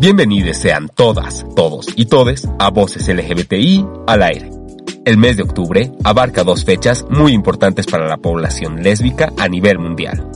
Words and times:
Bienvenidos 0.00 0.58
sean 0.58 0.88
todas, 0.88 1.44
todos 1.56 1.88
y 1.96 2.06
todes 2.06 2.48
a 2.60 2.70
Voces 2.70 3.08
LGBTI 3.08 3.84
al 4.06 4.22
aire. 4.22 4.48
El 5.04 5.18
mes 5.18 5.36
de 5.36 5.42
octubre 5.42 5.90
abarca 6.04 6.44
dos 6.44 6.64
fechas 6.64 7.04
muy 7.10 7.32
importantes 7.32 7.86
para 7.86 8.06
la 8.06 8.16
población 8.16 8.80
lésbica 8.80 9.32
a 9.36 9.48
nivel 9.48 9.80
mundial. 9.80 10.30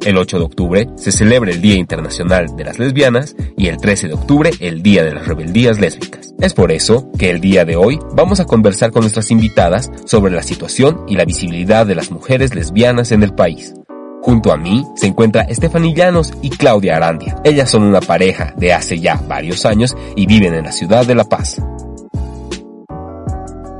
El 0.00 0.16
8 0.16 0.38
de 0.38 0.44
octubre 0.44 0.88
se 0.96 1.12
celebra 1.12 1.50
el 1.50 1.60
Día 1.60 1.74
Internacional 1.74 2.56
de 2.56 2.64
las 2.64 2.78
Lesbianas 2.78 3.36
y 3.58 3.66
el 3.66 3.76
13 3.76 4.08
de 4.08 4.14
octubre 4.14 4.50
el 4.60 4.82
Día 4.82 5.04
de 5.04 5.12
las 5.12 5.28
Rebeldías 5.28 5.78
Lésbicas. 5.78 6.32
Es 6.40 6.54
por 6.54 6.72
eso 6.72 7.12
que 7.18 7.28
el 7.28 7.42
día 7.42 7.66
de 7.66 7.76
hoy 7.76 8.00
vamos 8.14 8.40
a 8.40 8.46
conversar 8.46 8.92
con 8.92 9.02
nuestras 9.02 9.30
invitadas 9.30 9.90
sobre 10.06 10.32
la 10.32 10.42
situación 10.42 11.04
y 11.06 11.16
la 11.16 11.26
visibilidad 11.26 11.86
de 11.86 11.96
las 11.96 12.10
mujeres 12.10 12.54
lesbianas 12.54 13.12
en 13.12 13.22
el 13.22 13.34
país. 13.34 13.74
Junto 14.22 14.52
a 14.52 14.56
mí 14.56 14.86
se 14.94 15.08
encuentra 15.08 15.42
Estefanía 15.42 15.94
Llanos 15.94 16.32
y 16.42 16.50
Claudia 16.50 16.96
Arandia. 16.96 17.36
Ellas 17.42 17.68
son 17.68 17.82
una 17.82 18.00
pareja 18.00 18.54
de 18.56 18.72
hace 18.72 19.00
ya 19.00 19.20
varios 19.26 19.66
años 19.66 19.96
y 20.14 20.26
viven 20.26 20.54
en 20.54 20.64
la 20.64 20.70
ciudad 20.70 21.04
de 21.04 21.16
La 21.16 21.24
Paz. 21.24 21.60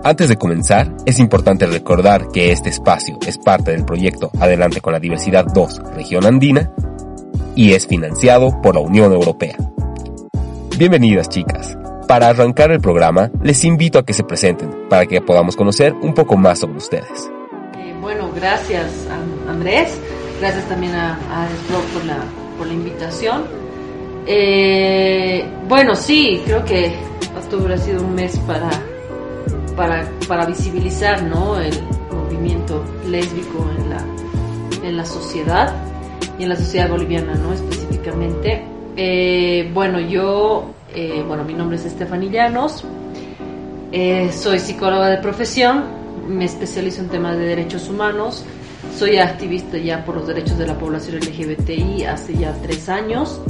Antes 0.03 0.29
de 0.29 0.37
comenzar, 0.37 0.93
es 1.07 1.21
importante 1.21 1.65
recordar 1.67 2.27
que 2.33 2.51
este 2.51 2.71
espacio 2.71 3.19
es 3.25 3.39
parte 3.39 3.71
del 3.71 3.85
proyecto 3.85 4.33
Adelante 4.41 4.81
con 4.81 4.93
la 4.93 4.99
Diversidad 4.99 5.47
2 5.47 5.95
Región 5.95 6.27
Andina 6.27 6.73
y 7.55 7.75
es 7.75 7.87
financiado 7.87 8.61
por 8.63 8.75
la 8.75 8.81
Unión 8.81 9.13
Europea. 9.13 9.57
Bienvenidas 10.77 11.29
chicas. 11.29 11.79
Para 12.09 12.29
arrancar 12.29 12.73
el 12.73 12.81
programa, 12.81 13.31
les 13.45 13.65
invito 13.65 14.01
a 14.01 14.05
que 14.05 14.13
se 14.13 14.25
presenten 14.25 14.89
para 14.91 15.07
que 15.07 15.21
podamos 15.21 15.55
conocer 15.55 15.93
un 15.93 16.15
poco 16.15 16.37
más 16.37 16.59
sobre 16.59 16.79
ustedes. 16.79 17.31
Eh, 17.79 17.95
bueno, 18.01 18.33
gracias 18.35 18.91
Andrés, 19.49 20.01
gracias 20.43 20.69
también 20.69 20.93
a, 20.97 21.13
a 21.13 21.49
por 21.95 22.05
la, 22.05 22.17
por 22.59 22.67
la 22.67 22.73
invitación. 22.73 23.45
Eh, 24.27 25.49
bueno, 25.69 25.95
sí, 25.95 26.43
creo 26.45 26.65
que 26.65 26.93
octubre 27.37 27.75
ha 27.75 27.79
sido 27.79 28.03
un 28.03 28.17
mes 28.17 28.37
para, 28.41 28.69
para, 29.77 30.11
para 30.27 30.45
visibilizar 30.47 31.23
¿no? 31.23 31.61
el 31.61 31.73
movimiento 32.11 32.85
lésbico 33.09 33.71
en 33.79 33.91
la, 33.91 34.05
en 34.83 34.97
la 34.97 35.07
sociedad 35.07 35.77
y 36.41 36.43
en 36.43 36.49
la 36.49 36.57
sociedad 36.57 36.91
boliviana 36.91 37.35
¿no? 37.35 37.53
específicamente. 37.53 38.65
Eh, 38.97 39.71
bueno, 39.73 40.01
yo, 40.01 40.73
eh, 40.93 41.23
bueno, 41.25 41.45
mi 41.45 41.55
nombre 41.55 41.77
es 41.77 41.85
Estefanía 41.85 42.49
Llanos, 42.49 42.85
eh, 43.93 44.33
soy 44.33 44.59
psicóloga 44.59 45.09
de 45.09 45.19
profesión, 45.19 45.85
me 46.27 46.47
especializo 46.47 47.01
en 47.01 47.11
temas 47.11 47.37
de 47.39 47.45
derechos 47.45 47.89
humanos, 47.89 48.45
soy 48.97 49.19
activista 49.19 49.79
ya 49.79 50.05
por 50.05 50.17
los 50.17 50.27
derechos 50.27 50.59
de 50.59 50.67
la 50.67 50.79
población 50.79 51.17
LGBTI 51.17 52.05
hace 52.05 52.37
ya 52.37 52.53
tres 52.63 52.89
años 52.89 53.41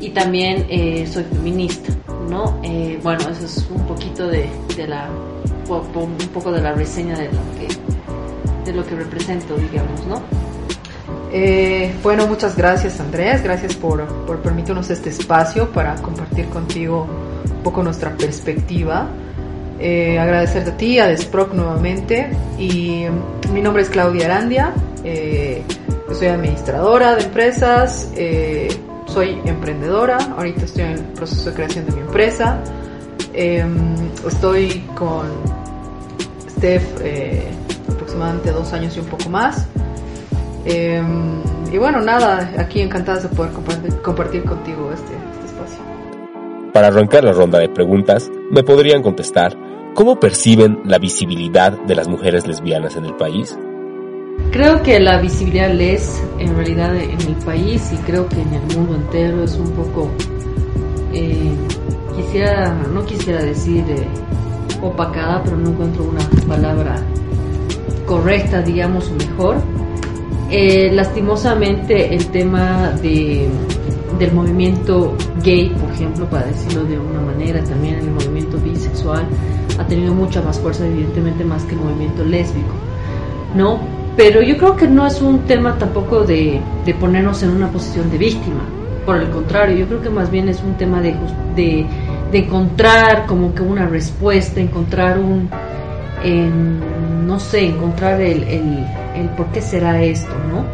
y 0.00 0.10
también 0.10 0.66
eh, 0.68 1.06
soy 1.10 1.24
feminista, 1.24 1.92
¿no? 2.28 2.60
Eh, 2.62 2.98
bueno, 3.02 3.28
eso 3.28 3.44
es 3.44 3.66
un 3.70 3.86
poquito 3.86 4.26
de, 4.26 4.48
de 4.76 4.86
la, 4.88 5.08
un 5.68 6.28
poco 6.32 6.50
de 6.52 6.60
la 6.60 6.72
reseña 6.72 7.18
de 7.18 7.26
lo 7.26 7.40
que, 7.58 8.70
de 8.70 8.76
lo 8.76 8.86
que 8.86 8.96
represento, 8.96 9.56
digamos, 9.56 10.06
¿no? 10.06 10.22
Eh, 11.32 11.94
bueno, 12.02 12.26
muchas 12.26 12.56
gracias 12.56 12.98
Andrés, 12.98 13.42
gracias 13.44 13.76
por, 13.76 14.04
por 14.26 14.40
permitirnos 14.40 14.90
este 14.90 15.10
espacio 15.10 15.70
para 15.70 15.94
compartir 15.96 16.46
contigo 16.46 17.06
un 17.44 17.62
poco 17.62 17.82
nuestra 17.82 18.16
perspectiva. 18.16 19.08
Eh, 19.82 20.18
agradecerte 20.18 20.70
a 20.70 20.76
ti, 20.76 20.98
a 20.98 21.06
Desproc 21.06 21.54
nuevamente. 21.54 22.30
Y 22.58 23.06
mm, 23.08 23.52
mi 23.52 23.62
nombre 23.62 23.82
es 23.82 23.88
Claudia 23.88 24.26
Arandia, 24.26 24.74
eh, 25.04 25.62
soy 26.12 26.28
administradora 26.28 27.14
de 27.14 27.24
empresas, 27.24 28.12
eh, 28.14 28.68
soy 29.06 29.40
emprendedora, 29.46 30.18
ahorita 30.36 30.66
estoy 30.66 30.84
en 30.84 30.90
el 30.92 31.00
proceso 31.00 31.48
de 31.48 31.56
creación 31.56 31.86
de 31.86 31.92
mi 31.92 32.00
empresa. 32.00 32.62
Estoy 34.26 34.84
con 34.94 35.26
Steph 36.50 36.82
aproximadamente 37.88 38.50
dos 38.50 38.72
años 38.72 38.96
y 38.96 39.00
un 39.00 39.06
poco 39.06 39.30
más. 39.30 39.66
Y 40.64 41.78
bueno, 41.78 42.00
nada, 42.00 42.52
aquí 42.58 42.80
encantadas 42.80 43.22
de 43.22 43.28
poder 43.30 43.52
compartir, 43.52 43.94
compartir 44.02 44.44
contigo 44.44 44.90
este, 44.92 45.12
este 45.32 45.46
espacio. 45.46 45.78
Para 46.72 46.88
arrancar 46.88 47.24
la 47.24 47.32
ronda 47.32 47.58
de 47.60 47.68
preguntas, 47.68 48.28
me 48.50 48.62
podrían 48.62 49.02
contestar 49.02 49.56
cómo 49.94 50.20
perciben 50.20 50.80
la 50.84 50.98
visibilidad 50.98 51.72
de 51.72 51.94
las 51.94 52.08
mujeres 52.08 52.46
lesbianas 52.46 52.96
en 52.96 53.04
el 53.04 53.14
país. 53.14 53.56
Creo 54.50 54.82
que 54.82 54.98
la 54.98 55.20
visibilidad 55.20 55.72
les 55.72 56.22
en 56.38 56.56
realidad 56.56 56.96
en 56.96 57.20
el 57.20 57.36
país 57.44 57.92
y 57.92 57.96
creo 57.98 58.28
que 58.28 58.40
en 58.40 58.54
el 58.54 58.76
mundo 58.76 58.96
entero 58.96 59.44
es 59.44 59.54
un 59.54 59.70
poco, 59.72 60.10
eh, 61.12 61.52
quisiera, 62.16 62.74
no 62.92 63.04
quisiera 63.04 63.42
decir 63.42 63.84
eh, 63.88 64.06
opacada, 64.82 65.42
pero 65.44 65.56
no 65.56 65.70
encuentro 65.70 66.04
una 66.04 66.20
palabra 66.48 66.96
correcta, 68.06 68.62
digamos, 68.62 69.08
o 69.10 69.14
mejor. 69.14 69.56
Eh, 70.50 70.90
lastimosamente 70.92 72.12
el 72.12 72.26
tema 72.26 72.90
de, 73.02 73.48
del 74.18 74.32
movimiento 74.32 75.14
gay, 75.44 75.68
por 75.80 75.92
ejemplo, 75.92 76.28
para 76.28 76.46
decirlo 76.46 76.82
de 76.84 76.98
una 76.98 77.20
manera, 77.20 77.62
también 77.62 77.96
el 77.96 78.10
movimiento 78.10 78.58
bisexual 78.58 79.28
tenido 79.90 80.14
mucha 80.14 80.40
más 80.40 80.58
fuerza, 80.58 80.86
evidentemente 80.86 81.44
más 81.44 81.64
que 81.64 81.74
el 81.74 81.80
movimiento 81.82 82.24
lésbico, 82.24 82.72
¿no? 83.54 83.80
Pero 84.16 84.40
yo 84.40 84.56
creo 84.56 84.76
que 84.76 84.88
no 84.88 85.06
es 85.06 85.20
un 85.20 85.40
tema 85.40 85.76
tampoco 85.76 86.24
de, 86.24 86.60
de 86.86 86.94
ponernos 86.94 87.42
en 87.42 87.50
una 87.50 87.70
posición 87.70 88.10
de 88.10 88.16
víctima, 88.16 88.62
por 89.04 89.16
el 89.16 89.30
contrario, 89.30 89.76
yo 89.76 89.86
creo 89.86 90.02
que 90.02 90.10
más 90.10 90.30
bien 90.30 90.48
es 90.48 90.62
un 90.62 90.74
tema 90.74 91.00
de, 91.00 91.16
de, 91.56 91.86
encontrar 92.32 93.26
como 93.26 93.54
que 93.54 93.62
una 93.62 93.86
respuesta, 93.86 94.60
encontrar 94.60 95.18
un, 95.18 95.48
no 97.26 97.40
sé, 97.40 97.66
encontrar 97.66 98.20
el, 98.20 98.44
el, 98.44 99.28
por 99.36 99.46
qué 99.46 99.60
será 99.60 100.02
esto, 100.02 100.32
¿no? 100.48 100.64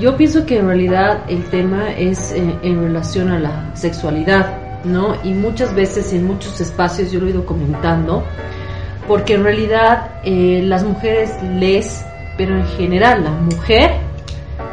Yo 0.00 0.16
pienso 0.16 0.46
que 0.46 0.58
en 0.58 0.68
realidad 0.68 1.24
el 1.28 1.42
tema 1.44 1.92
es 1.92 2.32
eh, 2.32 2.54
en 2.62 2.80
relación 2.80 3.28
a 3.30 3.40
la 3.40 3.70
sexualidad, 3.74 4.59
¿no? 4.84 5.14
Y 5.24 5.32
muchas 5.34 5.74
veces 5.74 6.12
en 6.12 6.26
muchos 6.26 6.60
espacios 6.60 7.10
yo 7.10 7.20
lo 7.20 7.26
he 7.26 7.30
ido 7.30 7.46
comentando, 7.46 8.24
porque 9.06 9.34
en 9.34 9.44
realidad 9.44 10.10
eh, 10.24 10.62
las 10.64 10.84
mujeres 10.84 11.32
les, 11.42 12.04
pero 12.36 12.56
en 12.56 12.66
general 12.66 13.24
la 13.24 13.30
mujer 13.30 13.92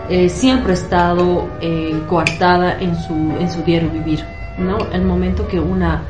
eh, 0.10 0.30
siempre 0.30 0.72
ha 0.72 0.76
estado 0.76 1.48
eh, 1.62 2.00
coartada 2.08 2.80
en 2.80 2.96
su, 2.96 3.14
en 3.40 3.50
su 3.52 3.64
diario 3.64 3.90
vivir, 3.90 4.24
¿no? 4.58 4.78
El 4.92 5.04
momento 5.04 5.48
que 5.48 5.60
una, 5.60 6.04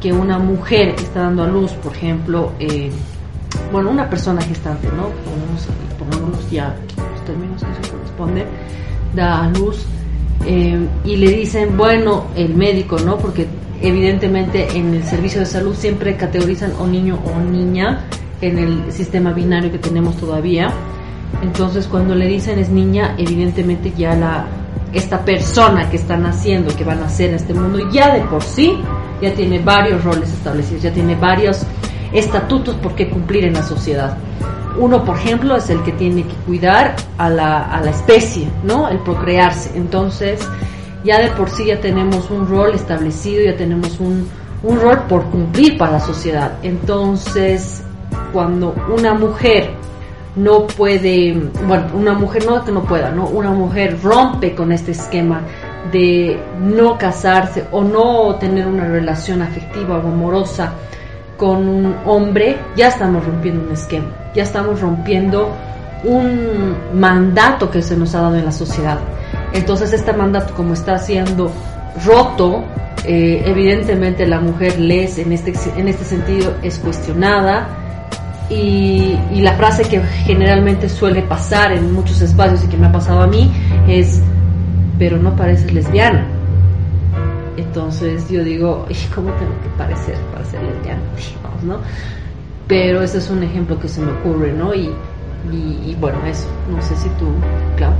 que 0.00 0.12
una 0.12 0.38
mujer 0.38 0.90
está 0.90 1.22
dando 1.22 1.44
a 1.44 1.46
luz, 1.46 1.72
por 1.72 1.94
ejemplo, 1.94 2.52
bueno, 3.72 3.90
una 3.90 4.08
persona 4.08 4.40
gestante, 4.42 4.88
¿no? 4.88 5.08
Pongamos, 5.98 6.50
ya 6.50 6.74
los 7.12 7.24
términos 7.24 7.62
que 7.62 7.86
se 7.86 7.92
corresponden, 7.92 8.46
da 9.14 9.44
a 9.44 9.48
luz 9.48 9.84
eh, 10.46 10.78
y 11.04 11.16
le 11.16 11.30
dicen, 11.30 11.76
bueno, 11.76 12.26
el 12.36 12.54
médico, 12.54 12.98
¿no? 12.98 13.18
Porque 13.18 13.46
evidentemente 13.80 14.68
en 14.76 14.94
el 14.94 15.04
servicio 15.04 15.40
de 15.40 15.46
salud 15.46 15.74
siempre 15.74 16.16
categorizan 16.16 16.72
o 16.78 16.86
niño 16.86 17.18
o 17.24 17.38
niña 17.40 18.04
en 18.40 18.58
el 18.58 18.92
sistema 18.92 19.32
binario 19.32 19.70
que 19.70 19.78
tenemos 19.78 20.16
todavía. 20.16 20.68
Entonces 21.42 21.86
cuando 21.86 22.14
le 22.14 22.26
dicen 22.26 22.58
es 22.58 22.70
niña, 22.70 23.14
evidentemente 23.18 23.92
ya 23.96 24.14
la 24.14 24.46
esta 24.92 25.22
persona 25.22 25.90
que 25.90 25.96
está 25.96 26.16
naciendo, 26.16 26.74
que 26.74 26.82
va 26.82 26.92
a 26.92 26.96
nacer 26.96 27.28
en 27.30 27.36
este 27.36 27.52
mundo, 27.52 27.90
ya 27.90 28.14
de 28.14 28.22
por 28.22 28.42
sí 28.42 28.74
ya 29.20 29.34
tiene 29.34 29.58
varios 29.58 30.02
roles 30.02 30.30
establecidos, 30.30 30.82
ya 30.82 30.92
tiene 30.92 31.14
varios 31.14 31.62
estatutos 32.12 32.74
por 32.76 32.94
qué 32.94 33.10
cumplir 33.10 33.44
en 33.44 33.54
la 33.54 33.62
sociedad. 33.62 34.16
Uno, 34.78 35.04
por 35.04 35.16
ejemplo, 35.16 35.56
es 35.56 35.68
el 35.70 35.82
que 35.82 35.92
tiene 35.92 36.22
que 36.22 36.34
cuidar 36.46 36.94
a 37.18 37.28
la, 37.28 37.64
a 37.64 37.80
la 37.80 37.90
especie, 37.90 38.48
¿no? 38.62 38.88
El 38.88 38.98
procrearse. 39.00 39.76
Entonces, 39.76 40.40
ya 41.04 41.18
de 41.18 41.28
por 41.30 41.50
sí 41.50 41.66
ya 41.66 41.80
tenemos 41.80 42.30
un 42.30 42.46
rol 42.46 42.74
establecido, 42.74 43.42
ya 43.42 43.56
tenemos 43.56 43.98
un, 44.00 44.28
un 44.62 44.80
rol 44.80 45.00
por 45.08 45.24
cumplir 45.26 45.76
para 45.76 45.92
la 45.92 46.00
sociedad. 46.00 46.52
Entonces, 46.62 47.82
cuando 48.32 48.74
una 48.88 49.14
mujer 49.14 49.70
no 50.36 50.66
puede, 50.66 51.34
bueno, 51.66 51.86
una 51.94 52.12
mujer 52.14 52.46
no 52.46 52.64
que 52.64 52.72
no 52.72 52.84
pueda, 52.84 53.10
¿no? 53.10 53.26
Una 53.26 53.50
mujer 53.50 53.98
rompe 54.02 54.54
con 54.54 54.72
este 54.72 54.92
esquema 54.92 55.42
de 55.92 56.40
no 56.60 56.98
casarse 56.98 57.64
o 57.72 57.82
no 57.82 58.36
tener 58.36 58.66
una 58.66 58.86
relación 58.86 59.42
afectiva 59.42 59.96
o 59.96 60.08
amorosa 60.08 60.72
con 61.38 61.68
un 61.68 61.96
hombre, 62.04 62.58
ya 62.76 62.88
estamos 62.88 63.24
rompiendo 63.24 63.62
un 63.64 63.72
esquema, 63.72 64.08
ya 64.34 64.42
estamos 64.42 64.80
rompiendo 64.80 65.54
un 66.04 66.76
mandato 66.94 67.70
que 67.70 67.80
se 67.80 67.96
nos 67.96 68.14
ha 68.14 68.22
dado 68.22 68.36
en 68.36 68.44
la 68.44 68.52
sociedad. 68.52 68.98
Entonces 69.54 69.92
este 69.92 70.12
mandato 70.12 70.52
como 70.54 70.74
está 70.74 70.98
siendo 70.98 71.50
roto, 72.04 72.64
eh, 73.04 73.42
evidentemente 73.46 74.26
la 74.26 74.40
mujer 74.40 74.78
les 74.80 75.18
en 75.18 75.32
este, 75.32 75.54
en 75.76 75.86
este 75.86 76.04
sentido 76.04 76.54
es 76.62 76.78
cuestionada 76.80 77.68
y, 78.50 79.16
y 79.32 79.40
la 79.40 79.52
frase 79.52 79.84
que 79.84 80.00
generalmente 80.00 80.88
suele 80.88 81.22
pasar 81.22 81.72
en 81.72 81.92
muchos 81.92 82.20
espacios 82.20 82.64
y 82.64 82.66
que 82.66 82.76
me 82.76 82.88
ha 82.88 82.92
pasado 82.92 83.22
a 83.22 83.28
mí 83.28 83.50
es, 83.86 84.20
pero 84.98 85.18
no 85.18 85.36
pareces 85.36 85.72
lesbiana. 85.72 86.37
Entonces 87.58 88.28
yo 88.30 88.44
digo, 88.44 88.86
"¿Y 88.88 88.94
¿cómo 89.14 89.30
tengo 89.32 89.52
que 89.62 89.68
parecer 89.76 90.16
para 90.32 90.44
ser 90.44 90.62
lesbiana? 90.62 91.00
Digamos, 91.16 91.62
¿no? 91.64 91.78
Pero 92.66 93.02
ese 93.02 93.18
es 93.18 93.30
un 93.30 93.42
ejemplo 93.42 93.78
que 93.80 93.88
se 93.88 94.00
me 94.00 94.12
ocurre, 94.12 94.52
¿no? 94.52 94.74
Y, 94.74 94.90
y, 95.52 95.90
y 95.90 95.96
bueno, 96.00 96.18
eso. 96.26 96.46
No 96.70 96.80
sé 96.82 96.94
si 96.96 97.08
tú, 97.10 97.26
Clau, 97.76 97.92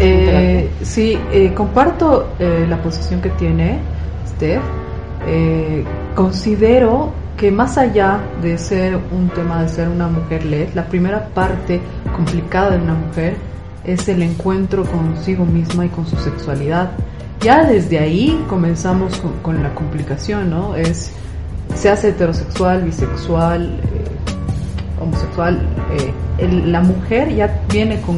Eh, 0.00 0.68
sí, 0.82 1.16
eh, 1.32 1.52
comparto 1.54 2.30
eh, 2.38 2.66
la 2.68 2.76
posición 2.82 3.20
que 3.20 3.30
tiene 3.30 3.78
Steph. 4.26 4.62
Eh, 5.28 5.84
considero 6.14 7.12
que 7.36 7.50
más 7.50 7.78
allá 7.78 8.18
de 8.42 8.58
ser 8.58 8.98
un 9.12 9.28
tema 9.28 9.62
de 9.62 9.68
ser 9.68 9.88
una 9.88 10.08
mujer 10.08 10.44
LED, 10.44 10.68
la 10.74 10.86
primera 10.86 11.28
parte 11.28 11.80
complicada 12.14 12.70
de 12.72 12.78
una 12.78 12.94
mujer 12.94 13.36
es 13.84 14.08
el 14.08 14.22
encuentro 14.22 14.84
consigo 14.84 15.44
misma 15.44 15.86
y 15.86 15.88
con 15.88 16.06
su 16.06 16.16
sexualidad. 16.16 16.90
Ya 17.40 17.64
desde 17.64 17.98
ahí 17.98 18.44
comenzamos 18.48 19.22
con, 19.42 19.62
la 19.62 19.74
complicación, 19.74 20.50
¿no? 20.50 20.74
Es, 20.74 21.12
se 21.74 21.92
heterosexual, 21.92 22.82
bisexual, 22.82 23.64
eh, 23.64 25.00
homosexual, 25.00 25.60
eh, 25.98 26.12
el- 26.38 26.72
la 26.72 26.80
mujer 26.80 27.34
ya 27.34 27.60
viene 27.70 28.00
con 28.00 28.16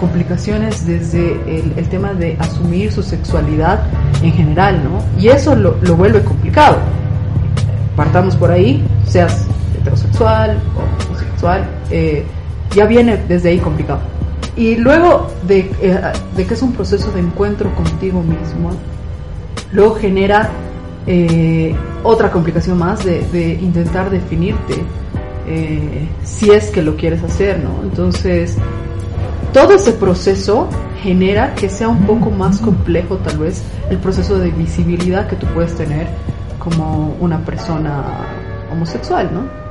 complicaciones 0.00 0.86
desde 0.86 1.32
el, 1.46 1.72
el 1.76 1.88
tema 1.88 2.12
de 2.12 2.36
asumir 2.38 2.92
su 2.92 3.02
sexualidad 3.02 3.80
en 4.22 4.32
general, 4.32 4.82
¿no? 4.84 5.02
Y 5.20 5.28
eso 5.28 5.54
lo, 5.54 5.76
lo 5.80 5.96
vuelve 5.96 6.22
complicado. 6.22 6.78
Partamos 7.96 8.36
por 8.36 8.50
ahí, 8.50 8.84
seas 9.06 9.46
heterosexual 9.78 10.58
o 10.76 11.06
homosexual, 11.08 11.64
eh, 11.90 12.24
ya 12.74 12.84
viene 12.86 13.16
desde 13.28 13.50
ahí 13.50 13.58
complicado. 13.58 14.00
Y 14.56 14.76
luego 14.76 15.28
de, 15.46 15.70
eh, 15.82 16.00
de 16.34 16.46
que 16.46 16.54
es 16.54 16.62
un 16.62 16.72
proceso 16.72 17.10
de 17.12 17.20
encuentro 17.20 17.74
contigo 17.74 18.22
mismo, 18.22 18.70
luego 19.72 19.96
genera 19.96 20.50
eh, 21.06 21.74
otra 22.02 22.30
complicación 22.30 22.78
más 22.78 23.04
de, 23.04 23.20
de 23.28 23.52
intentar 23.54 24.10
definirte 24.10 24.82
eh, 25.46 26.08
si 26.24 26.50
es 26.50 26.70
que 26.70 26.82
lo 26.82 26.96
quieres 26.96 27.22
hacer, 27.22 27.62
¿no? 27.62 27.82
Entonces, 27.82 28.56
todo 29.52 29.74
ese 29.74 29.92
proceso 29.92 30.68
genera 31.02 31.54
que 31.54 31.68
sea 31.68 31.88
un 31.88 32.04
poco 32.04 32.30
más 32.30 32.58
complejo 32.58 33.16
tal 33.18 33.38
vez 33.38 33.62
el 33.90 33.98
proceso 33.98 34.38
de 34.38 34.50
visibilidad 34.50 35.28
que 35.28 35.36
tú 35.36 35.46
puedes 35.54 35.74
tener 35.76 36.08
como 36.58 37.16
una 37.20 37.44
persona 37.44 38.26
homosexual, 38.72 39.30
¿no? 39.32 39.65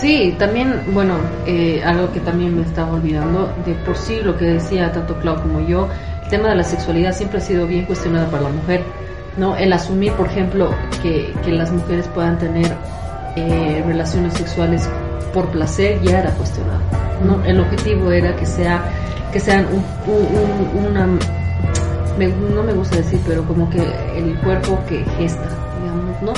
Sí, 0.00 0.34
también, 0.38 0.80
bueno, 0.92 1.14
eh, 1.46 1.82
algo 1.84 2.12
que 2.12 2.20
también 2.20 2.56
me 2.56 2.62
estaba 2.62 2.92
olvidando, 2.92 3.52
de 3.64 3.74
por 3.74 3.96
sí 3.96 4.20
lo 4.22 4.36
que 4.36 4.44
decía 4.46 4.90
tanto 4.92 5.14
Clau 5.20 5.40
como 5.40 5.60
yo, 5.60 5.88
el 6.24 6.28
tema 6.28 6.48
de 6.48 6.56
la 6.56 6.64
sexualidad 6.64 7.12
siempre 7.14 7.38
ha 7.38 7.40
sido 7.40 7.66
bien 7.66 7.84
cuestionado 7.86 8.26
para 8.30 8.42
la 8.44 8.48
mujer, 8.50 8.82
¿no? 9.36 9.56
El 9.56 9.72
asumir, 9.72 10.12
por 10.12 10.26
ejemplo, 10.26 10.70
que, 11.02 11.32
que 11.44 11.52
las 11.52 11.70
mujeres 11.70 12.08
puedan 12.08 12.38
tener 12.38 12.72
eh, 13.36 13.82
relaciones 13.86 14.34
sexuales 14.34 14.88
por 15.32 15.46
placer 15.50 16.00
ya 16.02 16.20
era 16.20 16.30
cuestionado, 16.32 16.80
¿no? 17.24 17.44
El 17.44 17.60
objetivo 17.60 18.10
era 18.10 18.34
que 18.36 18.46
sea 18.46 18.82
que 19.32 19.40
sean 19.40 19.66
un, 19.66 19.84
un- 20.12 20.78
un- 20.78 20.86
una 20.86 21.06
me- 22.18 22.28
no 22.54 22.62
me 22.62 22.72
gusta 22.72 22.96
decir, 22.96 23.20
pero 23.26 23.44
como 23.44 23.68
que 23.70 23.78
el 24.16 24.34
cuerpo 24.40 24.78
que 24.88 25.04
gesta, 25.18 25.48
digamos, 25.80 26.22
¿no? 26.22 26.32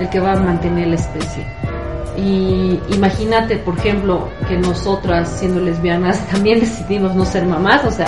El 0.00 0.08
que 0.08 0.20
va 0.20 0.32
a 0.32 0.36
mantener 0.36 0.88
la 0.88 0.94
especie. 0.94 1.44
Y 2.18 2.80
imagínate, 2.92 3.58
por 3.58 3.78
ejemplo, 3.78 4.28
que 4.48 4.56
nosotras, 4.56 5.36
siendo 5.38 5.60
lesbianas, 5.60 6.26
también 6.30 6.60
decidimos 6.60 7.14
no 7.14 7.24
ser 7.24 7.46
mamás, 7.46 7.84
o 7.84 7.90
sea, 7.90 8.06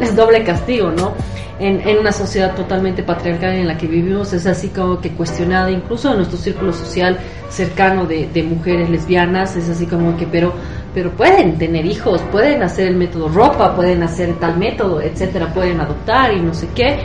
es 0.00 0.14
doble 0.16 0.42
castigo, 0.42 0.90
¿no? 0.90 1.14
En, 1.60 1.80
en 1.88 1.98
una 1.98 2.12
sociedad 2.12 2.54
totalmente 2.54 3.02
patriarcal 3.02 3.54
en 3.54 3.66
la 3.66 3.76
que 3.76 3.88
vivimos 3.88 4.32
es 4.32 4.46
así 4.46 4.68
como 4.68 5.00
que 5.00 5.10
cuestionada, 5.10 5.70
incluso 5.70 6.10
en 6.10 6.18
nuestro 6.18 6.38
círculo 6.38 6.72
social 6.72 7.18
cercano 7.48 8.06
de, 8.06 8.28
de 8.32 8.42
mujeres 8.44 8.88
lesbianas, 8.90 9.56
es 9.56 9.68
así 9.68 9.86
como 9.86 10.16
que, 10.16 10.26
pero, 10.26 10.52
pero 10.94 11.10
pueden 11.12 11.58
tener 11.58 11.84
hijos, 11.84 12.22
pueden 12.30 12.62
hacer 12.62 12.88
el 12.88 12.96
método 12.96 13.28
ropa, 13.28 13.74
pueden 13.74 14.04
hacer 14.04 14.34
tal 14.38 14.56
método, 14.56 15.00
etcétera, 15.00 15.52
pueden 15.52 15.80
adoptar 15.80 16.32
y 16.32 16.40
no 16.40 16.54
sé 16.54 16.68
qué, 16.76 16.96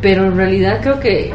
pero 0.00 0.24
en 0.24 0.36
realidad 0.36 0.80
creo 0.82 1.00
que 1.00 1.32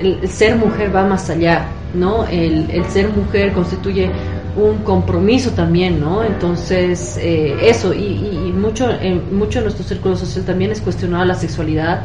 el, 0.00 0.18
el 0.20 0.28
ser 0.28 0.56
mujer 0.56 0.94
va 0.94 1.04
más 1.04 1.30
allá, 1.30 1.68
¿no? 1.94 2.26
El, 2.26 2.70
el 2.70 2.84
ser 2.86 3.08
mujer 3.10 3.52
constituye 3.52 4.10
un 4.56 4.78
compromiso 4.84 5.50
también, 5.50 5.98
¿no? 6.00 6.22
Entonces, 6.22 7.18
eh, 7.20 7.56
eso, 7.62 7.92
y, 7.92 8.04
y- 8.04 8.52
mucho, 8.52 8.88
en 9.00 9.36
mucho 9.36 9.58
en 9.58 9.64
nuestro 9.64 9.84
círculo 9.84 10.14
social 10.16 10.44
también 10.44 10.70
es 10.70 10.80
cuestionada 10.80 11.24
la 11.24 11.34
sexualidad, 11.34 12.02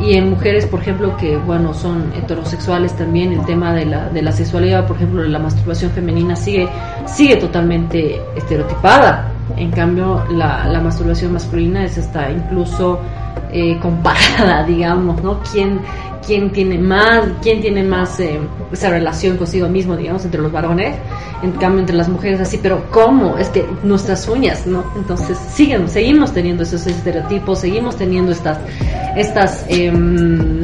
y 0.00 0.14
en 0.14 0.28
mujeres, 0.30 0.66
por 0.66 0.80
ejemplo, 0.80 1.16
que, 1.16 1.36
bueno, 1.36 1.72
son 1.72 2.12
heterosexuales 2.16 2.94
también, 2.96 3.32
el 3.32 3.44
tema 3.46 3.72
de 3.74 3.86
la, 3.86 4.08
de 4.08 4.22
la 4.22 4.32
sexualidad, 4.32 4.86
por 4.88 4.96
ejemplo, 4.96 5.22
la 5.22 5.38
masturbación 5.38 5.92
femenina 5.92 6.34
sigue, 6.34 6.68
sigue 7.06 7.36
totalmente 7.36 8.20
estereotipada, 8.36 9.30
en 9.56 9.70
cambio, 9.70 10.24
la, 10.32 10.66
la 10.66 10.80
masturbación 10.80 11.32
masculina 11.32 11.84
es 11.84 11.96
hasta 11.96 12.28
incluso 12.30 12.98
eh, 13.54 13.78
comparada, 13.80 14.62
digamos, 14.66 15.22
¿no? 15.22 15.40
¿Quién, 15.52 15.80
quién 16.26 16.50
tiene 16.50 16.76
más, 16.76 17.24
quién 17.40 17.60
tiene 17.60 17.84
más 17.84 18.18
eh, 18.18 18.40
esa 18.72 18.90
relación 18.90 19.36
consigo 19.36 19.68
mismo, 19.68 19.96
digamos, 19.96 20.24
entre 20.24 20.42
los 20.42 20.50
varones? 20.50 20.96
En 21.40 21.52
cambio, 21.52 21.80
entre 21.80 21.94
las 21.94 22.08
mujeres 22.08 22.40
así, 22.40 22.58
pero 22.60 22.90
¿cómo? 22.90 23.38
Es 23.38 23.48
que 23.50 23.64
nuestras 23.84 24.26
uñas, 24.26 24.66
¿no? 24.66 24.84
Entonces, 24.96 25.38
siguen, 25.38 25.88
seguimos 25.88 26.32
teniendo 26.32 26.64
esos 26.64 26.84
estereotipos, 26.84 27.60
seguimos 27.60 27.96
teniendo 27.96 28.32
estas, 28.32 28.58
estas 29.14 29.64
em, 29.68 30.60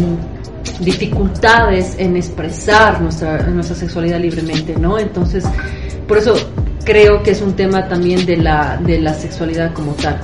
dificultades 0.81 1.94
en 1.96 2.16
expresar 2.16 3.00
nuestra, 3.00 3.47
nuestra 3.47 3.76
sexualidad 3.76 4.18
libremente, 4.18 4.75
¿no? 4.76 4.99
Entonces, 4.99 5.44
por 6.09 6.18
eso 6.18 6.35
creo 6.85 7.23
que 7.23 7.30
es 7.30 7.40
un 7.40 7.54
tema 7.54 7.87
también 7.87 8.26
de 8.26 8.37
la, 8.37 8.78
de 8.78 8.99
la 8.99 9.14
sexualidad 9.14 9.73
como 9.75 9.92
tal. 9.92 10.18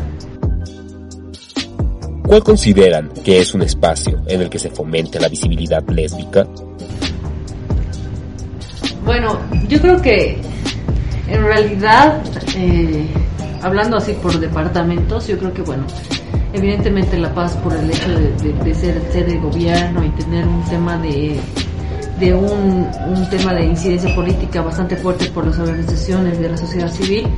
¿Cuál 2.26 2.42
consideran 2.42 3.08
que 3.24 3.40
es 3.40 3.54
un 3.54 3.62
espacio 3.62 4.20
en 4.26 4.42
el 4.42 4.50
que 4.50 4.58
se 4.58 4.70
fomente 4.70 5.20
la 5.20 5.28
visibilidad 5.28 5.82
lésbica? 5.88 6.46
Bueno, 9.04 9.38
yo 9.68 9.80
creo 9.80 10.00
que 10.02 10.38
en 11.28 11.42
realidad, 11.44 12.20
eh, 12.56 13.06
hablando 13.62 13.96
así 13.96 14.12
por 14.14 14.38
departamentos, 14.40 15.28
yo 15.28 15.38
creo 15.38 15.52
que, 15.52 15.62
bueno, 15.62 15.84
evidentemente 16.52 17.16
La 17.18 17.32
Paz 17.32 17.56
por 17.62 17.72
el 17.74 17.88
hecho 17.90 18.08
de, 18.08 18.32
de- 18.42 18.64
de 18.64 18.74
ser 18.74 19.00
sede 19.12 19.34
de 19.34 19.38
gobierno 19.38 20.04
y 20.04 20.08
tener 20.10 20.46
un 20.48 20.64
tema 20.64 20.98
de, 20.98 21.38
de 22.18 22.34
un, 22.34 22.88
un 23.08 23.30
tema 23.30 23.54
de 23.54 23.66
incidencia 23.66 24.12
política 24.16 24.62
bastante 24.62 24.96
fuerte 24.96 25.26
por 25.26 25.46
las 25.46 25.58
organizaciones 25.58 26.38
de 26.40 26.48
la 26.48 26.56
sociedad 26.56 26.90
civil, 26.90 27.28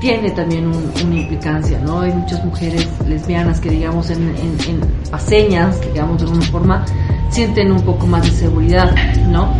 tiene 0.00 0.30
también 0.30 0.66
un- 0.68 0.92
una 1.04 1.16
implicancia, 1.16 1.78
¿no? 1.80 2.00
Hay 2.00 2.12
muchas 2.12 2.44
mujeres 2.44 2.88
lesbianas 3.08 3.60
que, 3.60 3.70
digamos, 3.70 4.10
en, 4.10 4.22
en, 4.36 4.56
en 4.68 4.80
paseñas, 5.10 5.80
digamos, 5.92 6.18
de 6.18 6.24
alguna 6.26 6.46
forma, 6.46 6.84
sienten 7.30 7.72
un 7.72 7.82
poco 7.82 8.06
más 8.06 8.22
de 8.24 8.30
seguridad, 8.30 8.94
¿no? 9.28 9.52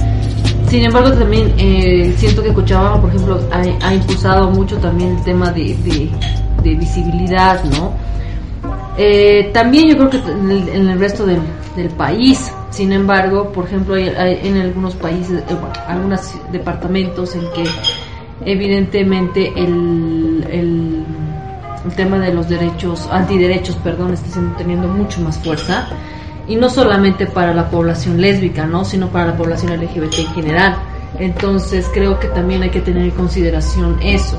Sin 0.68 0.84
embargo, 0.84 1.12
también 1.12 1.52
eh, 1.58 2.14
siento 2.18 2.42
que 2.42 2.52
Cochabamba, 2.52 3.00
por 3.00 3.10
ejemplo, 3.10 3.40
ha, 3.52 3.86
ha 3.88 3.94
impulsado 3.94 4.50
mucho 4.50 4.76
también 4.78 5.16
el 5.16 5.22
tema 5.24 5.50
de, 5.50 5.74
de- 5.84 6.10
de 6.62 6.74
visibilidad, 6.74 7.62
¿no? 7.64 7.92
Eh, 8.96 9.50
también 9.54 9.88
yo 9.88 9.96
creo 9.96 10.10
que 10.10 10.16
en 10.30 10.50
el, 10.50 10.68
en 10.70 10.88
el 10.90 10.98
resto 10.98 11.24
del, 11.24 11.40
del 11.76 11.88
país, 11.90 12.52
sin 12.70 12.92
embargo, 12.92 13.50
por 13.52 13.64
ejemplo, 13.66 13.94
hay, 13.94 14.08
hay 14.08 14.40
en 14.42 14.56
algunos 14.58 14.94
países, 14.96 15.38
eh, 15.48 15.54
bueno, 15.54 15.72
algunos 15.86 16.20
departamentos 16.52 17.34
en 17.36 17.42
que 17.54 17.64
evidentemente 18.44 19.52
el, 19.56 20.27
el, 20.50 21.04
el 21.84 21.92
tema 21.96 22.18
de 22.18 22.32
los 22.32 22.48
derechos, 22.48 23.08
antiderechos, 23.10 23.76
perdón, 23.76 24.12
está 24.14 24.28
siendo- 24.30 24.56
teniendo 24.56 24.88
mucho 24.88 25.20
más 25.20 25.38
fuerza 25.38 25.86
y 26.46 26.56
no 26.56 26.68
solamente 26.70 27.26
para 27.26 27.52
la 27.54 27.68
población 27.70 28.20
lésbica, 28.20 28.66
¿no? 28.66 28.84
sino 28.84 29.08
para 29.08 29.26
la 29.26 29.36
población 29.36 29.72
LGBT 29.72 30.18
en 30.20 30.26
general. 30.34 30.76
Entonces 31.18 31.86
creo 31.92 32.18
que 32.20 32.28
también 32.28 32.62
hay 32.62 32.70
que 32.70 32.80
tener 32.80 33.02
en 33.04 33.10
consideración 33.12 33.98
eso. 34.02 34.38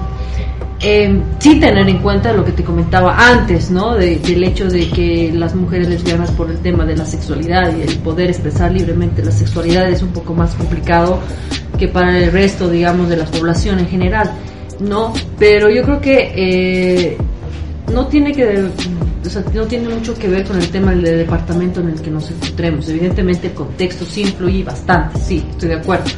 eh, 0.81 1.21
sin 1.39 1.59
tener 1.59 1.89
en 1.89 1.97
cuenta 1.97 2.31
lo 2.31 2.45
que 2.45 2.53
te 2.53 2.63
comentaba 2.63 3.13
antes, 3.17 3.69
¿no? 3.69 3.95
De- 3.95 4.15
del 4.19 4.45
hecho 4.45 4.69
de 4.69 4.87
que 4.89 5.29
las 5.33 5.53
mujeres 5.53 5.89
lesbianas 5.89 6.31
por 6.31 6.49
el 6.49 6.57
tema 6.59 6.85
de 6.85 6.95
la 6.95 7.03
sexualidad 7.05 7.75
y 7.75 7.81
el 7.81 7.97
poder 7.97 8.29
expresar 8.29 8.71
libremente 8.71 9.21
la 9.21 9.31
sexualidad 9.33 9.89
es 9.89 10.01
un 10.01 10.13
poco 10.13 10.33
más 10.33 10.53
complicado 10.55 11.19
que 11.77 11.89
para 11.89 12.17
el 12.17 12.31
resto, 12.31 12.69
digamos, 12.69 13.09
de 13.09 13.17
la 13.17 13.25
población 13.25 13.79
en 13.79 13.87
general, 13.87 14.31
¿no? 14.79 15.13
Pero 15.37 15.69
yo 15.69 15.83
creo 15.83 16.01
que 16.01 16.31
eh, 16.35 17.17
no 17.93 18.07
tiene 18.07 18.31
que 18.33 18.69
o 19.25 19.29
sea, 19.29 19.43
no 19.53 19.65
tiene 19.65 19.89
mucho 19.89 20.15
que 20.15 20.27
ver 20.27 20.45
con 20.45 20.57
el 20.57 20.69
tema 20.69 20.91
del 20.91 21.03
departamento 21.03 21.81
en 21.81 21.89
el 21.89 22.01
que 22.01 22.09
nos 22.09 22.31
encontremos. 22.31 22.87
Evidentemente 22.87 23.47
el 23.47 23.53
contexto 23.53 24.05
sí 24.05 24.21
influye 24.21 24.63
bastante, 24.63 25.19
sí, 25.19 25.45
estoy 25.49 25.69
de 25.69 25.75
acuerdo. 25.75 26.09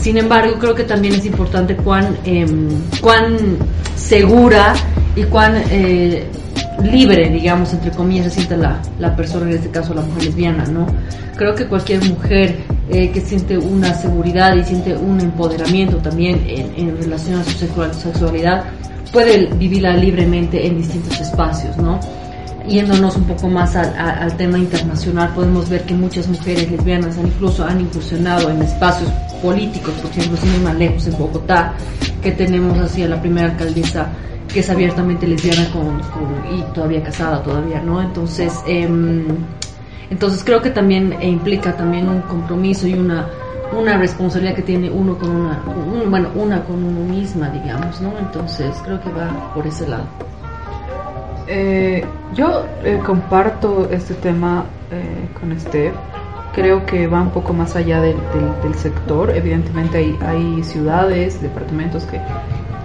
Sin 0.00 0.18
embargo, 0.18 0.58
creo 0.58 0.74
que 0.74 0.84
también 0.84 1.14
es 1.14 1.24
importante 1.24 1.76
cuán, 1.76 2.16
em, 2.24 2.68
cuán 3.00 3.36
segura 3.96 4.74
y 5.14 5.22
cuán 5.24 5.62
eh, 5.70 6.26
libre, 6.84 7.28
digamos, 7.30 7.72
entre 7.72 7.90
comillas, 7.90 8.26
se 8.26 8.30
siente 8.40 8.56
la, 8.56 8.80
la 8.98 9.14
persona, 9.16 9.50
en 9.50 9.56
este 9.56 9.70
caso 9.70 9.94
la 9.94 10.02
mujer 10.02 10.24
lesbiana, 10.24 10.64
¿no? 10.66 10.86
Creo 11.36 11.54
que 11.54 11.66
cualquier 11.66 12.02
mujer 12.08 12.56
eh, 12.90 13.10
que 13.10 13.20
siente 13.20 13.56
una 13.58 13.94
seguridad 13.94 14.54
y 14.56 14.64
siente 14.64 14.94
un 14.96 15.20
empoderamiento 15.20 15.96
también 15.98 16.44
en, 16.46 16.72
en 16.76 16.96
relación 16.96 17.40
a 17.40 17.44
su 17.44 17.52
sexual- 17.52 17.94
sexualidad 17.94 18.64
puede 19.12 19.46
vivirla 19.54 19.94
libremente 19.96 20.66
en 20.66 20.76
distintos 20.78 21.20
espacios, 21.20 21.76
¿no? 21.78 22.00
Yéndonos 22.66 23.16
un 23.16 23.24
poco 23.24 23.48
más 23.48 23.74
al 23.74 24.36
tema 24.36 24.56
internacional, 24.56 25.30
podemos 25.34 25.68
ver 25.68 25.82
que 25.82 25.94
muchas 25.94 26.28
mujeres 26.28 26.70
lesbianas 26.70 27.18
han 27.18 27.26
incluso 27.26 27.64
han 27.64 27.80
incursionado 27.80 28.50
en 28.50 28.62
espacios 28.62 29.10
políticos, 29.42 29.92
por 30.00 30.10
ejemplo, 30.12 30.36
sin 30.40 30.54
ir 30.54 30.60
más 30.60 30.76
lejos 30.76 31.06
en 31.08 31.18
Bogotá, 31.18 31.74
que 32.22 32.30
tenemos 32.30 32.78
así 32.78 33.02
a 33.02 33.08
la 33.08 33.20
primera 33.20 33.50
alcaldesa 33.50 34.06
que 34.52 34.60
es 34.60 34.70
abiertamente 34.70 35.26
lesbiana 35.26 35.70
con, 35.70 36.00
y 36.50 36.62
todavía 36.74 37.02
casada 37.02 37.42
todavía, 37.42 37.80
¿no? 37.80 38.00
Entonces, 38.02 38.62
em, 38.66 39.24
entonces 40.10 40.44
creo 40.44 40.60
que 40.60 40.70
también 40.70 41.12
eh, 41.14 41.28
implica 41.28 41.76
también 41.76 42.08
un 42.08 42.20
compromiso 42.22 42.86
y 42.86 42.94
una 42.94 43.26
una 43.72 43.96
responsabilidad 43.96 44.54
que 44.54 44.60
tiene 44.62 44.90
uno 44.90 45.16
con 45.16 45.30
una, 45.30 45.58
un- 45.66 46.10
bueno, 46.10 46.28
una 46.34 46.62
con 46.62 46.84
uno 46.84 47.00
misma, 47.08 47.48
digamos, 47.48 48.02
¿no? 48.02 48.12
Entonces 48.18 48.82
creo 48.84 49.00
que 49.00 49.10
va 49.10 49.30
por 49.54 49.66
ese 49.66 49.88
lado. 49.88 50.04
Eh, 51.46 52.04
yo 52.34 52.64
eh, 52.84 52.98
comparto 53.04 53.88
este 53.90 54.14
tema 54.14 54.64
eh, 54.90 55.28
con 55.40 55.58
Steph. 55.58 55.94
Creo 56.54 56.84
que 56.84 57.06
va 57.06 57.22
un 57.22 57.30
poco 57.30 57.54
más 57.54 57.74
allá 57.76 58.00
del, 58.02 58.16
del- 58.30 58.60
del 58.60 58.74
sector. 58.74 59.30
Evidentemente 59.34 59.96
hay, 59.98 60.18
hay 60.20 60.62
ciudades, 60.64 61.40
departamentos 61.40 62.04
que 62.04 62.18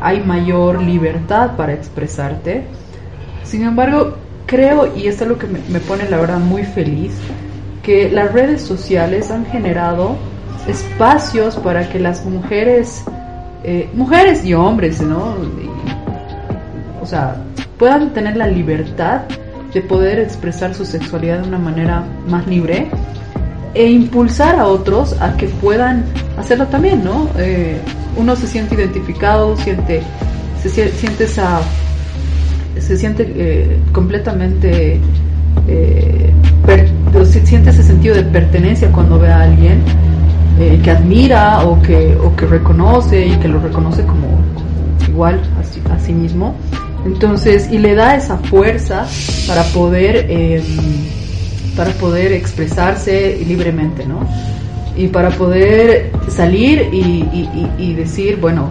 hay 0.01 0.21
mayor 0.21 0.81
libertad 0.81 1.55
para 1.55 1.73
expresarte. 1.73 2.63
Sin 3.43 3.63
embargo, 3.63 4.15
creo, 4.45 4.95
y 4.95 5.07
esto 5.07 5.23
es 5.23 5.29
lo 5.29 5.37
que 5.37 5.47
me, 5.47 5.79
pone 5.79 6.09
la 6.09 6.17
verdad 6.17 6.39
muy 6.39 6.63
feliz, 6.63 7.13
que 7.83 8.09
las 8.09 8.33
redes 8.33 8.61
sociales 8.61 9.31
han 9.31 9.45
generado 9.45 10.17
espacios 10.67 11.55
para 11.55 11.89
que 11.89 11.99
las 11.99 12.25
mujeres, 12.25 13.03
eh, 13.63 13.89
mujeres 13.93 14.43
y 14.43 14.53
hombres, 14.53 15.01
¿no? 15.01 15.35
O 17.01 17.05
sea, 17.05 17.37
puedan 17.77 18.13
tener 18.13 18.35
la 18.35 18.47
libertad 18.47 19.21
de 19.73 19.81
poder 19.81 20.19
expresar 20.19 20.73
su 20.73 20.85
sexualidad 20.85 21.41
de 21.41 21.47
una 21.47 21.59
manera 21.59 22.03
más 22.27 22.47
libre 22.47 22.89
e 23.77 23.89
impulsar 23.91 24.59
a 24.59 24.65
otros 24.67 25.15
a 25.21 25.37
que 25.37 25.47
puedan 25.47 26.03
hacerlo 26.37 26.65
también, 26.67 27.03
¿no? 27.03 27.27
Eh, 27.37 27.77
uno 28.17 28.35
se 28.35 28.47
siente 28.47 28.73
identificado, 28.75 29.55
siente, 29.57 30.01
se 30.63 30.69
sie- 30.69 30.91
siente 30.91 31.25
esa, 31.25 31.59
se 32.79 32.97
siente 32.97 33.31
eh, 33.35 33.77
completamente, 33.91 34.99
eh, 35.67 36.31
siente 37.45 37.69
ese 37.69 37.83
sentido 37.83 38.15
de 38.15 38.23
pertenencia 38.23 38.91
cuando 38.91 39.19
ve 39.19 39.29
a 39.31 39.43
alguien 39.43 39.81
que 40.83 40.89
admira 40.89 41.63
o 41.67 41.79
que, 41.83 42.15
o 42.15 42.35
que 42.35 42.47
reconoce 42.47 43.27
y 43.27 43.35
que 43.37 43.47
lo 43.47 43.59
reconoce 43.59 44.01
como, 44.03 44.27
igual 45.07 45.39
a 45.59 45.93
a 45.93 45.99
sí 45.99 46.13
mismo. 46.13 46.55
Entonces, 47.05 47.69
y 47.71 47.77
le 47.77 47.93
da 47.93 48.15
esa 48.15 48.37
fuerza 48.37 49.05
para 49.47 49.63
poder, 49.65 50.25
eh, 50.29 50.63
para 51.77 51.91
poder 51.91 52.33
expresarse 52.33 53.37
libremente, 53.47 54.05
¿no? 54.05 54.19
Y 54.97 55.07
para 55.09 55.29
poder 55.29 56.11
salir 56.27 56.89
y, 56.91 57.23
y- 57.77 57.93
decir, 57.93 58.37
bueno, 58.37 58.69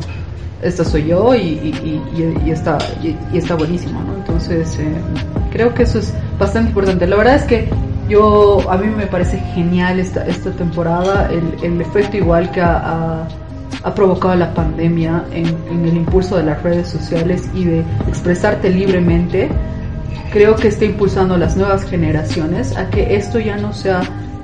esta 0.60 0.84
soy 0.84 1.06
yo 1.06 1.34
y, 1.34 1.72
está, 2.48 2.78
y, 3.32 3.38
está 3.38 3.54
buenísimo, 3.54 4.02
¿no? 4.02 4.16
Entonces, 4.16 4.76
eh, 4.80 4.86
creo 5.52 5.72
que 5.72 5.84
eso 5.84 6.00
es 6.00 6.12
bastante 6.38 6.70
importante. 6.70 7.06
La 7.06 7.16
verdad 7.16 7.36
es 7.36 7.44
que 7.44 7.68
yo, 8.08 8.58
a 8.68 8.76
mí 8.76 8.88
me 8.88 9.06
parece 9.06 9.38
genial 9.54 10.00
esta, 10.00 10.26
esta 10.26 10.50
temporada, 10.50 11.28
el, 11.30 11.64
el 11.64 11.80
efecto 11.80 12.16
igual 12.16 12.50
que 12.50 12.60
ha, 12.60 13.28
ha- 13.84 13.94
provocado 13.94 14.34
la 14.34 14.52
pandemia 14.52 15.22
en 15.32 15.84
el 15.86 15.96
impulso 15.96 16.36
de 16.36 16.42
las 16.42 16.60
redes 16.64 16.88
sociales 16.88 17.48
y 17.54 17.64
de 17.66 17.84
expresarte 18.08 18.68
libremente. 18.68 19.48
Creo 20.32 20.56
que 20.56 20.68
está 20.68 20.85
impulsando 20.85 21.35
a 21.35 21.38
las 21.38 21.56
nuevas 21.56 21.85
generaciones 21.85 22.76
a 22.76 22.90
que 22.90 23.16
esto 23.16 23.38
ya 23.38 23.56
no 23.56 23.73
sea 23.73 24.02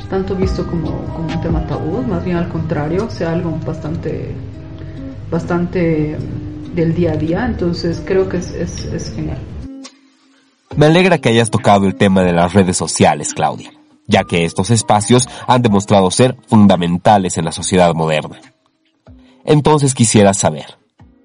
tanto 0.08 0.34
visto 0.36 0.66
como, 0.66 0.90
como 1.06 1.28
un 1.28 1.40
tema 1.40 1.66
tabú, 1.66 2.02
más 2.02 2.24
bien 2.24 2.36
al 2.36 2.48
contrario, 2.48 3.08
sea 3.08 3.32
algo 3.32 3.58
bastante, 3.64 4.34
bastante 5.30 6.18
mm, 6.18 6.74
del 6.74 6.94
día 6.94 7.12
a 7.12 7.16
día. 7.16 7.46
Entonces 7.46 8.02
creo 8.04 8.28
que 8.28 8.36
es, 8.38 8.50
es, 8.52 8.84
es 8.86 9.14
genial. 9.14 9.38
Me 10.76 10.86
alegra 10.86 11.18
que 11.18 11.30
hayas 11.30 11.50
tocado 11.50 11.86
el 11.86 11.94
tema 11.94 12.22
de 12.22 12.32
las 12.32 12.52
redes 12.52 12.76
sociales, 12.76 13.34
Claudia, 13.34 13.70
ya 14.06 14.24
que 14.24 14.44
estos 14.44 14.70
espacios 14.70 15.28
han 15.46 15.62
demostrado 15.62 16.10
ser 16.10 16.36
fundamentales 16.46 17.36
en 17.36 17.44
la 17.44 17.52
sociedad 17.52 17.94
moderna. 17.94 18.40
Entonces 19.44 19.94
quisiera 19.94 20.34
saber, 20.34 20.78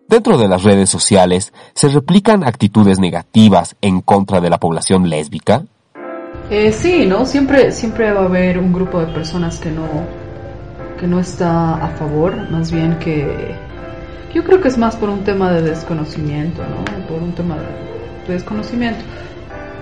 dentro 0.08 0.38
de 0.38 0.48
las 0.48 0.64
redes 0.64 0.90
sociales, 0.90 1.54
¿se 1.74 1.90
replican 1.90 2.44
actitudes 2.44 3.00
negativas 3.00 3.76
en 3.82 4.02
contra 4.02 4.42
de 4.42 4.50
la 4.50 4.60
población 4.60 5.10
lésbica? 5.10 5.64
Eh, 6.50 6.72
sí, 6.72 7.06
¿no? 7.06 7.26
Siempre, 7.26 7.72
siempre 7.72 8.12
va 8.14 8.22
a 8.22 8.26
haber 8.26 8.58
un 8.58 8.72
grupo 8.72 9.00
de 9.00 9.08
personas 9.08 9.60
que 9.60 9.70
no, 9.70 9.88
que 11.00 11.08
no 11.08 11.20
está 11.20 11.76
a 11.76 11.90
favor, 11.90 12.50
más 12.50 12.72
bien 12.72 12.98
que 13.00 13.56
yo 14.34 14.44
creo 14.44 14.62
que 14.62 14.68
es 14.68 14.78
más 14.78 14.96
por 14.96 15.10
un 15.10 15.24
tema 15.24 15.52
de 15.52 15.62
desconocimiento, 15.62 16.62
¿no? 16.64 17.08
Por 17.08 17.22
un 17.22 17.34
tema 17.34 17.56
de, 17.56 18.28
de 18.28 18.34
desconocimiento. 18.34 19.00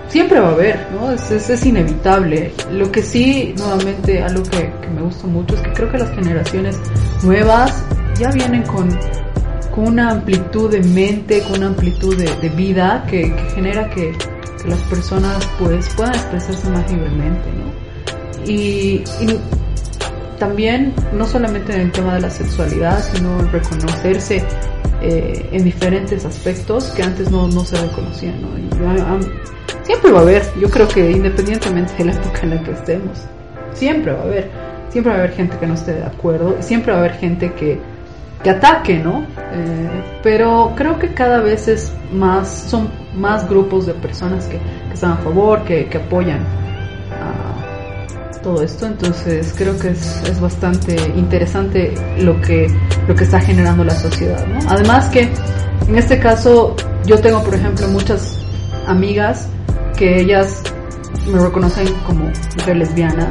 Siempre 0.08 0.40
va 0.40 0.48
a 0.48 0.52
haber, 0.52 0.88
¿no? 0.92 1.10
Es, 1.10 1.30
es, 1.30 1.50
es 1.50 1.66
inevitable. 1.66 2.52
Lo 2.70 2.90
que 2.90 3.02
sí, 3.02 3.54
nuevamente, 3.58 4.22
algo 4.22 4.42
que, 4.44 4.72
que 4.80 4.88
me 4.88 5.02
gusta 5.02 5.26
mucho 5.26 5.56
es 5.56 5.60
que 5.62 5.72
creo 5.72 5.90
que 5.90 5.98
las 5.98 6.10
generaciones 6.10 6.80
nuevas 7.22 7.84
ya 8.18 8.30
vienen 8.30 8.62
con, 8.62 8.88
con 9.76 9.88
una 9.88 10.10
amplitud 10.10 10.70
de 10.70 10.80
mente, 10.82 11.42
con 11.42 11.58
una 11.58 11.66
amplitud 11.68 12.16
de, 12.16 12.48
vida 12.48 13.06
que, 13.08 13.32
genera 13.54 13.88
que, 13.90 14.12
que 14.62 14.68
las 14.68 14.80
personas 14.84 15.46
pues 15.58 15.88
puedan 15.94 16.14
expresarse 16.14 16.68
más 16.70 16.90
libremente, 16.90 17.44
¿no? 17.52 18.50
Y, 18.50 19.04
y 19.20 19.38
también 20.38 20.94
no 21.12 21.26
solamente 21.26 21.74
en 21.74 21.82
el 21.82 21.92
tema 21.92 22.14
de 22.14 22.22
la 22.22 22.30
sexualidad, 22.30 23.04
sino 23.12 23.38
reconocerse 23.52 24.42
eh, 25.02 25.48
en 25.52 25.62
diferentes 25.62 26.24
aspectos 26.24 26.86
que 26.96 27.02
antes 27.02 27.30
no, 27.30 27.46
no 27.46 27.64
se 27.64 27.76
reconocían, 27.76 28.34
siempre 29.82 30.10
va 30.10 30.20
a 30.20 30.22
haber, 30.22 30.42
yo 30.58 30.70
creo 30.70 30.88
que 30.88 31.10
independientemente 31.10 31.92
de 31.98 32.06
la 32.06 32.12
época 32.12 32.40
en 32.44 32.50
la 32.50 32.62
que 32.62 32.70
estemos, 32.72 33.18
siempre 33.74 34.12
va 34.12 34.20
a 34.20 34.24
haber, 34.24 34.50
siempre 34.88 35.12
va 35.12 35.18
a 35.18 35.22
haber 35.22 35.34
gente 35.34 35.58
que 35.58 35.66
no 35.66 35.74
esté 35.74 35.92
de 35.92 36.04
acuerdo, 36.04 36.56
siempre 36.60 36.92
va 36.92 36.98
a 36.98 37.00
haber 37.02 37.14
gente 37.18 37.52
que, 37.52 37.78
que 38.42 38.50
ataque, 38.50 38.98
¿no? 38.98 39.24
Eh, 39.52 40.02
pero 40.22 40.72
creo 40.76 40.98
que 40.98 41.14
cada 41.14 41.40
vez 41.40 41.68
es 41.68 41.92
más, 42.12 42.48
son 42.48 42.88
más 43.14 43.48
grupos 43.48 43.86
de 43.86 43.94
personas 43.94 44.46
que, 44.46 44.60
están 44.92 45.12
a 45.12 45.16
favor, 45.16 45.62
que, 45.64 45.86
que 45.86 45.98
apoyan 45.98 46.40
a 47.12 48.40
todo 48.42 48.62
esto, 48.62 48.86
entonces 48.86 49.54
creo 49.56 49.78
que 49.78 49.90
es, 49.90 50.22
es 50.22 50.40
bastante 50.40 50.96
interesante 51.16 51.92
lo 52.18 52.40
que, 52.40 52.68
lo 53.06 53.14
que 53.14 53.24
está 53.24 53.40
generando 53.40 53.84
la 53.84 53.94
sociedad, 53.94 54.46
¿no? 54.46 54.58
Además 54.70 55.08
que 55.08 55.28
en 55.88 55.96
este 55.96 56.18
caso 56.18 56.74
yo 57.04 57.20
tengo, 57.20 57.42
por 57.42 57.54
ejemplo, 57.54 57.88
muchas 57.88 58.40
amigas 58.86 59.48
que 59.96 60.20
ellas 60.20 60.62
me 61.26 61.38
reconocen 61.38 61.88
como 62.06 62.30
mujer 62.56 62.76
lesbiana 62.76 63.30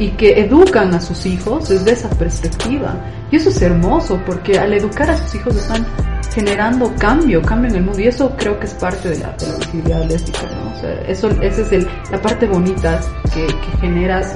y 0.00 0.08
que 0.12 0.40
educan 0.40 0.94
a 0.94 1.00
sus 1.00 1.26
hijos 1.26 1.68
desde 1.68 1.92
esa 1.92 2.08
perspectiva. 2.08 2.96
Y 3.30 3.36
eso 3.36 3.50
es 3.50 3.60
hermoso 3.60 4.18
porque 4.24 4.58
al 4.58 4.72
educar 4.72 5.10
a 5.10 5.16
sus 5.16 5.34
hijos 5.34 5.54
están 5.54 5.86
generando 6.32 6.90
cambio, 6.98 7.42
cambio 7.42 7.70
en 7.70 7.76
el 7.76 7.82
mundo 7.82 8.00
y 8.00 8.06
eso 8.06 8.34
creo 8.36 8.58
que 8.58 8.66
es 8.66 8.72
parte 8.72 9.10
de 9.10 9.18
la, 9.18 9.36
de 9.36 10.06
lésbica, 10.06 10.40
¿no? 10.42 10.72
O 10.72 10.80
sea, 10.80 11.02
eso, 11.02 11.28
esa 11.42 11.76
es 11.76 11.86
la 12.10 12.22
parte 12.22 12.46
bonita 12.46 12.98
que, 13.34 13.46
generas 13.80 14.34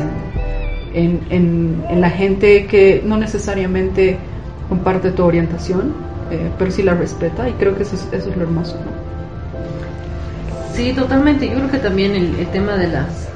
en, 0.93 1.21
en, 1.31 1.85
en, 1.89 2.01
la 2.01 2.11
gente 2.11 2.67
que 2.67 3.03
no 3.05 3.17
necesariamente 3.17 4.19
comparte 4.69 5.13
tu 5.13 5.25
orientación, 5.25 5.95
eh, 6.31 6.51
pero 6.59 6.71
sí 6.71 6.83
la 6.83 6.95
respeta 6.95 7.49
y 7.49 7.53
creo 7.53 7.75
que 7.75 7.85
eso 7.85 7.97
es, 7.97 8.07
eso 8.13 8.29
es 8.31 8.37
lo 8.37 8.43
hermoso. 8.43 8.77
¿no? 8.77 9.05
Sí, 10.75 10.93
totalmente. 10.93 11.49
Yo 11.49 11.55
creo 11.55 11.71
que 11.71 11.79
también 11.79 12.15
el 12.17 12.47
tema 12.49 12.77
de 12.77 12.89
las, 12.89 13.29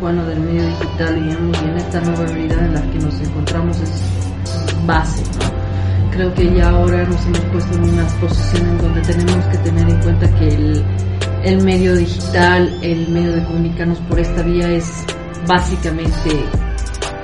bueno, 0.00 0.24
del 0.26 0.40
medio 0.40 0.66
digital, 0.66 1.16
y 1.18 1.66
en 1.66 1.76
esta 1.76 2.00
nueva 2.00 2.26
realidad 2.26 2.64
en 2.64 2.74
la 2.74 2.82
que 2.82 2.98
nos 2.98 3.20
encontramos 3.20 3.80
es 3.80 4.02
base, 4.86 5.22
¿no? 5.38 6.10
Creo 6.10 6.32
que 6.34 6.54
ya 6.54 6.70
ahora 6.70 7.04
nos 7.04 7.26
hemos 7.26 7.40
puesto 7.40 7.74
en 7.74 7.90
unas 7.90 8.12
posiciones 8.14 8.82
donde 8.82 9.00
tenemos 9.02 9.44
que 9.46 9.58
tener 9.58 9.88
en 9.88 10.00
cuenta 10.00 10.28
que 10.38 10.48
el, 10.48 10.84
el 11.42 11.64
medio 11.64 11.96
digital, 11.96 12.78
el 12.82 13.08
medio 13.08 13.32
de 13.32 13.42
comunicarnos 13.44 13.98
por 14.00 14.20
esta 14.20 14.42
vía 14.42 14.70
es 14.70 15.04
básicamente 15.48 16.44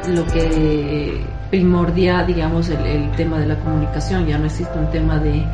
lo 0.08 0.26
que 0.26 1.24
primordia, 1.50 2.24
digamos, 2.24 2.68
el, 2.68 2.84
el 2.84 3.10
tema 3.12 3.38
de 3.38 3.46
la 3.46 3.56
comunicación. 3.60 4.26
Ya 4.26 4.38
no 4.38 4.46
existe 4.46 4.76
un 4.76 4.90
tema 4.90 5.18
de 5.18 5.44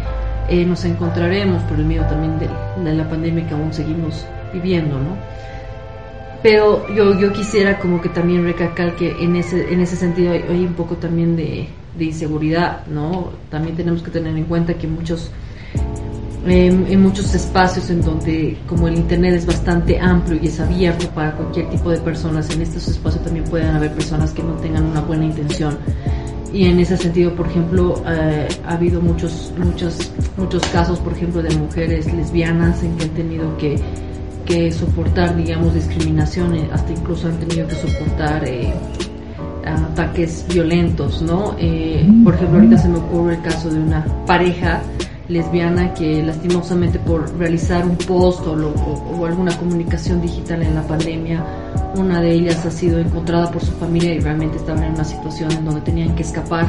eh, 0.48 0.64
nos 0.64 0.84
encontraremos 0.84 1.62
por 1.64 1.78
el 1.78 1.84
miedo 1.84 2.04
también 2.06 2.38
de 2.38 2.94
la 2.94 3.08
pandemia 3.08 3.46
que 3.46 3.54
aún 3.54 3.72
seguimos 3.72 4.24
viviendo, 4.52 4.98
¿no? 4.98 5.16
Pero 6.46 6.86
yo, 6.94 7.18
yo 7.18 7.32
quisiera 7.32 7.80
como 7.80 8.00
que 8.00 8.08
también 8.08 8.44
recalcar 8.44 8.94
que 8.94 9.10
en 9.20 9.34
ese, 9.34 9.72
en 9.72 9.80
ese 9.80 9.96
sentido 9.96 10.30
hay, 10.30 10.44
hay 10.48 10.64
un 10.64 10.74
poco 10.74 10.94
también 10.94 11.34
de, 11.34 11.66
de 11.98 12.04
inseguridad, 12.04 12.86
¿no? 12.86 13.32
También 13.50 13.74
tenemos 13.74 14.00
que 14.00 14.12
tener 14.12 14.36
en 14.36 14.44
cuenta 14.44 14.74
que 14.74 14.86
muchos, 14.86 15.32
en, 16.46 16.86
en 16.86 17.02
muchos 17.02 17.34
espacios 17.34 17.90
en 17.90 18.00
donde 18.00 18.58
como 18.68 18.86
el 18.86 18.94
Internet 18.94 19.34
es 19.34 19.44
bastante 19.44 19.98
amplio 19.98 20.38
y 20.40 20.46
es 20.46 20.60
abierto 20.60 21.08
para 21.08 21.32
cualquier 21.32 21.68
tipo 21.68 21.90
de 21.90 21.98
personas, 21.98 22.48
en 22.54 22.62
estos 22.62 22.86
espacios 22.86 23.24
también 23.24 23.44
pueden 23.46 23.70
haber 23.74 23.92
personas 23.92 24.30
que 24.30 24.44
no 24.44 24.52
tengan 24.52 24.84
una 24.84 25.00
buena 25.00 25.24
intención. 25.24 25.76
Y 26.52 26.66
en 26.66 26.78
ese 26.78 26.96
sentido, 26.96 27.34
por 27.34 27.48
ejemplo, 27.48 28.00
eh, 28.06 28.46
ha 28.64 28.74
habido 28.74 29.00
muchos, 29.00 29.52
muchos, 29.58 30.12
muchos 30.36 30.64
casos, 30.68 31.00
por 31.00 31.12
ejemplo, 31.12 31.42
de 31.42 31.52
mujeres 31.56 32.06
lesbianas 32.14 32.84
en 32.84 32.96
que 32.96 33.02
han 33.02 33.10
tenido 33.10 33.58
que, 33.58 33.80
que 34.46 34.72
soportar, 34.72 35.36
digamos, 35.36 35.74
discriminación, 35.74 36.54
eh, 36.54 36.68
hasta 36.72 36.92
incluso 36.92 37.28
han 37.28 37.38
tenido 37.38 37.66
que 37.66 37.74
soportar 37.74 38.48
eh, 38.48 38.72
ataques 39.64 40.46
violentos, 40.48 41.20
¿no? 41.22 41.56
Eh, 41.58 42.08
por 42.22 42.34
ejemplo, 42.34 42.58
ahorita 42.58 42.78
se 42.78 42.88
me 42.88 42.98
ocurre 42.98 43.34
el 43.34 43.42
caso 43.42 43.68
de 43.68 43.80
una 43.80 44.04
pareja 44.26 44.80
lesbiana 45.28 45.92
que 45.94 46.22
lastimosamente 46.22 46.98
por 46.98 47.36
realizar 47.38 47.84
un 47.84 47.96
post 47.96 48.46
o, 48.46 48.54
lo- 48.56 48.70
o- 48.70 49.16
o 49.20 49.26
alguna 49.26 49.56
comunicación 49.58 50.20
digital 50.22 50.62
en 50.62 50.74
la 50.74 50.82
pandemia, 50.82 51.44
una 51.96 52.20
de 52.20 52.32
ellas 52.32 52.64
ha 52.66 52.70
sido 52.70 52.98
encontrada 52.98 53.50
por 53.50 53.62
su 53.64 53.72
familia 53.72 54.14
y 54.14 54.20
realmente 54.20 54.56
estaban 54.58 54.82
en 54.84 54.92
una 54.94 55.04
situación 55.04 55.50
en 55.52 55.64
donde 55.64 55.80
tenían 55.80 56.14
que 56.14 56.22
escapar 56.22 56.66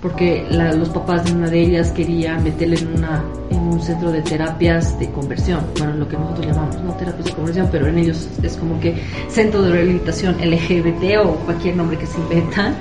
porque 0.00 0.44
la- 0.50 0.72
los 0.72 0.88
papás 0.88 1.24
de 1.26 1.32
una 1.32 1.48
de 1.48 1.60
ellas 1.60 1.92
querían 1.92 2.42
meterle 2.42 2.76
en, 2.76 2.88
una, 2.96 3.22
en 3.50 3.58
un 3.60 3.80
centro 3.80 4.10
de 4.10 4.20
terapias 4.22 4.98
de 4.98 5.08
conversión, 5.12 5.60
bueno, 5.78 5.94
lo 5.94 6.08
que 6.08 6.16
nosotros 6.16 6.44
llamamos, 6.46 6.80
no 6.82 6.92
terapias 6.94 7.26
de 7.26 7.32
conversión, 7.32 7.68
pero 7.70 7.86
en 7.86 7.98
ellos 7.98 8.28
es 8.42 8.56
como 8.56 8.80
que 8.80 8.96
centro 9.28 9.62
de 9.62 9.70
rehabilitación 9.70 10.34
LGBT 10.40 11.18
o 11.24 11.36
cualquier 11.44 11.76
nombre 11.76 11.96
que 11.98 12.06
se 12.06 12.18
inventan, 12.18 12.74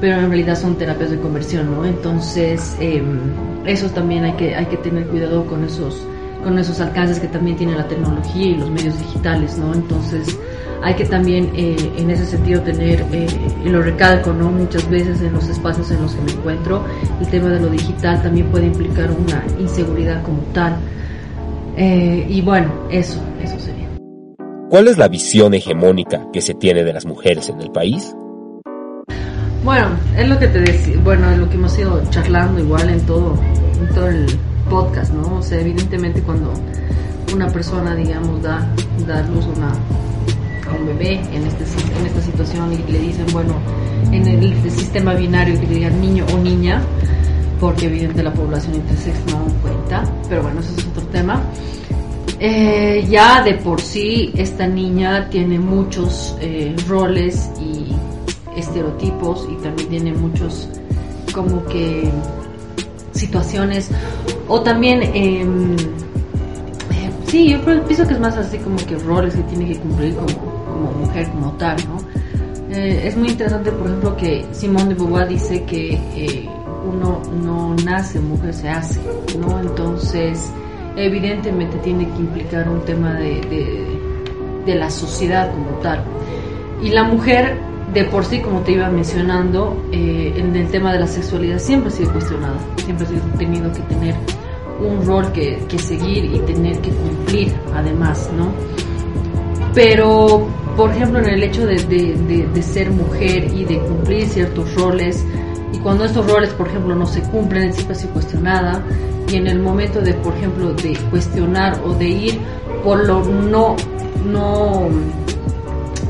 pero 0.00 0.20
en 0.20 0.28
realidad 0.28 0.56
son 0.56 0.76
terapias 0.76 1.10
de 1.10 1.18
conversión, 1.18 1.70
¿no? 1.70 1.84
Entonces, 1.84 2.76
eh, 2.80 3.02
eso 3.66 3.88
también 3.90 4.24
hay 4.24 4.32
que, 4.32 4.54
hay 4.54 4.66
que 4.66 4.76
tener 4.78 5.06
cuidado 5.06 5.46
con 5.46 5.64
esos, 5.64 6.06
con 6.42 6.58
esos 6.58 6.80
alcances 6.80 7.20
que 7.20 7.28
también 7.28 7.56
tiene 7.56 7.74
la 7.74 7.86
tecnología 7.88 8.46
y 8.46 8.54
los 8.56 8.70
medios 8.70 8.98
digitales, 8.98 9.56
¿no? 9.58 9.72
Entonces, 9.72 10.38
hay 10.84 10.94
que 10.96 11.06
también 11.06 11.50
eh, 11.56 11.76
en 11.96 12.10
ese 12.10 12.26
sentido 12.26 12.60
tener, 12.60 13.06
eh, 13.10 13.26
y 13.64 13.68
lo 13.70 13.80
recalco, 13.80 14.34
¿no? 14.34 14.50
Muchas 14.50 14.88
veces 14.90 15.22
en 15.22 15.32
los 15.32 15.48
espacios 15.48 15.90
en 15.90 16.02
los 16.02 16.14
que 16.14 16.20
me 16.20 16.32
encuentro, 16.32 16.84
el 17.20 17.26
tema 17.28 17.48
de 17.48 17.60
lo 17.60 17.68
digital 17.70 18.22
también 18.22 18.48
puede 18.48 18.66
implicar 18.66 19.10
una 19.10 19.42
inseguridad 19.58 20.22
como 20.22 20.40
tal. 20.52 20.76
Eh, 21.78 22.26
y 22.28 22.42
bueno, 22.42 22.70
eso, 22.90 23.18
eso 23.42 23.58
sería. 23.58 23.88
¿Cuál 24.68 24.88
es 24.88 24.98
la 24.98 25.08
visión 25.08 25.54
hegemónica 25.54 26.28
que 26.32 26.42
se 26.42 26.52
tiene 26.52 26.84
de 26.84 26.92
las 26.92 27.06
mujeres 27.06 27.48
en 27.48 27.62
el 27.62 27.70
país? 27.70 28.14
Bueno, 29.64 29.86
es 30.14 30.28
lo 30.28 30.38
que 30.38 30.46
te 30.48 30.60
decía, 30.60 30.94
bueno, 31.02 31.30
es 31.30 31.38
lo 31.38 31.48
que 31.48 31.54
hemos 31.54 31.78
ido 31.78 32.02
charlando 32.10 32.60
igual 32.60 32.86
en 32.90 33.00
todo, 33.06 33.34
en 33.80 33.94
todo 33.94 34.08
el 34.08 34.26
podcast, 34.68 35.10
¿no? 35.14 35.38
O 35.38 35.42
sea, 35.42 35.58
evidentemente 35.58 36.20
cuando 36.20 36.52
una 37.34 37.48
persona, 37.48 37.96
digamos, 37.96 38.42
da, 38.42 38.68
da 39.06 39.22
luz 39.22 39.46
a, 39.46 39.48
una, 39.48 39.68
a 39.70 40.78
un 40.78 40.86
bebé 40.86 41.14
en, 41.32 41.46
este, 41.46 41.64
en 41.98 42.06
esta 42.06 42.20
situación 42.20 42.74
y 42.74 42.92
le 42.92 42.98
dicen, 42.98 43.24
bueno, 43.32 43.54
en 44.12 44.26
el 44.26 44.70
sistema 44.70 45.14
binario 45.14 45.58
que 45.58 45.66
le 45.66 45.74
digan 45.76 45.98
niño 45.98 46.26
o 46.34 46.36
niña, 46.36 46.82
porque 47.58 47.86
evidentemente 47.86 48.22
la 48.22 48.34
población 48.34 48.74
intersex 48.74 49.16
no 49.32 49.46
cuenta, 49.62 50.04
pero 50.28 50.42
bueno, 50.42 50.60
eso 50.60 50.74
es 50.76 50.86
otro 50.88 51.02
tema. 51.04 51.42
Eh, 52.38 53.06
ya 53.08 53.42
de 53.42 53.54
por 53.54 53.80
sí 53.80 54.30
esta 54.36 54.66
niña 54.66 55.30
tiene 55.30 55.58
muchos 55.58 56.36
eh, 56.40 56.76
roles 56.86 57.50
y 57.58 57.83
estereotipos 58.56 59.48
y 59.50 59.56
también 59.62 59.88
tiene 59.88 60.12
muchos 60.12 60.68
como 61.32 61.64
que 61.66 62.10
situaciones. 63.12 63.90
O 64.48 64.60
también 64.60 65.02
em, 65.02 65.76
eh, 65.76 67.10
sí 67.26 67.50
yo 67.50 67.64
pienso 67.64 68.06
que 68.06 68.14
es 68.14 68.20
más 68.20 68.36
así 68.36 68.58
como 68.58 68.76
que 68.76 68.96
roles 68.96 69.34
que 69.34 69.42
tiene 69.44 69.66
que 69.66 69.78
cumplir 69.78 70.14
como, 70.14 70.26
como 70.66 70.92
mujer 71.00 71.28
como 71.30 71.52
tal 71.52 71.76
no 71.88 71.98
Eh, 72.70 73.06
es 73.06 73.16
muy 73.16 73.28
interesante 73.28 73.70
por 73.70 73.86
ejemplo 73.86 74.16
que 74.16 74.44
Simone 74.52 74.88
de 74.88 74.94
Beauvoir 74.94 75.28
dice 75.28 75.62
que 75.64 75.94
eh, 76.16 76.48
uno 76.92 77.22
no 77.42 77.74
nace 77.84 78.18
mujer 78.20 78.52
se 78.52 78.68
hace 78.68 79.00
no 79.38 79.60
entonces 79.60 80.50
evidentemente 80.96 81.76
tiene 81.78 82.08
que 82.10 82.18
implicar 82.18 82.68
un 82.68 82.80
tema 82.84 83.14
de, 83.14 83.40
de, 83.42 84.64
de 84.64 84.74
la 84.74 84.90
sociedad 84.90 85.50
como 85.52 85.78
tal. 85.80 86.04
Y 86.82 86.90
la 86.90 87.04
mujer, 87.04 87.58
de 87.94 88.04
por 88.04 88.24
sí, 88.24 88.40
como 88.40 88.60
te 88.60 88.72
iba 88.72 88.88
mencionando, 88.90 89.76
eh, 89.92 90.34
en 90.36 90.54
el 90.56 90.68
tema 90.68 90.92
de 90.92 91.00
la 91.00 91.06
sexualidad 91.06 91.58
siempre 91.58 91.88
ha 91.88 91.92
sido 91.92 92.12
cuestionada, 92.12 92.56
siempre 92.84 93.06
ha 93.06 93.38
tenido 93.38 93.72
que 93.72 93.80
tener 93.82 94.14
un 94.80 95.06
rol 95.06 95.30
que, 95.32 95.62
que 95.68 95.78
seguir 95.78 96.24
y 96.24 96.38
tener 96.40 96.78
que 96.80 96.90
cumplir, 96.90 97.54
además, 97.74 98.28
¿no? 98.36 98.48
Pero, 99.74 100.46
por 100.76 100.90
ejemplo, 100.90 101.18
en 101.20 101.26
el 101.28 101.42
hecho 101.42 101.66
de, 101.66 101.76
de- 101.84 102.14
de- 102.28 102.46
de 102.52 102.62
ser 102.62 102.90
mujer 102.90 103.52
y 103.54 103.64
de 103.64 103.78
cumplir 103.78 104.26
ciertos 104.28 104.74
roles, 104.74 105.24
y 105.72 105.78
cuando 105.78 106.04
estos 106.04 106.28
roles, 106.30 106.50
por 106.50 106.68
ejemplo, 106.68 106.94
no 106.94 107.06
se 107.06 107.22
cumplen, 107.22 107.72
siempre 107.72 107.96
ha 107.96 107.98
sido 107.98 108.12
cuestionada, 108.12 108.82
y 109.30 109.36
en 109.36 109.46
el 109.46 109.60
momento 109.60 110.00
de, 110.00 110.14
por 110.14 110.34
ejemplo, 110.34 110.72
de 110.74 110.96
cuestionar 111.10 111.80
o 111.84 111.92
de 111.94 112.08
ir 112.08 112.38
por 112.84 113.04
lo 113.06 113.24
no, 113.24 113.74
no 114.26 114.88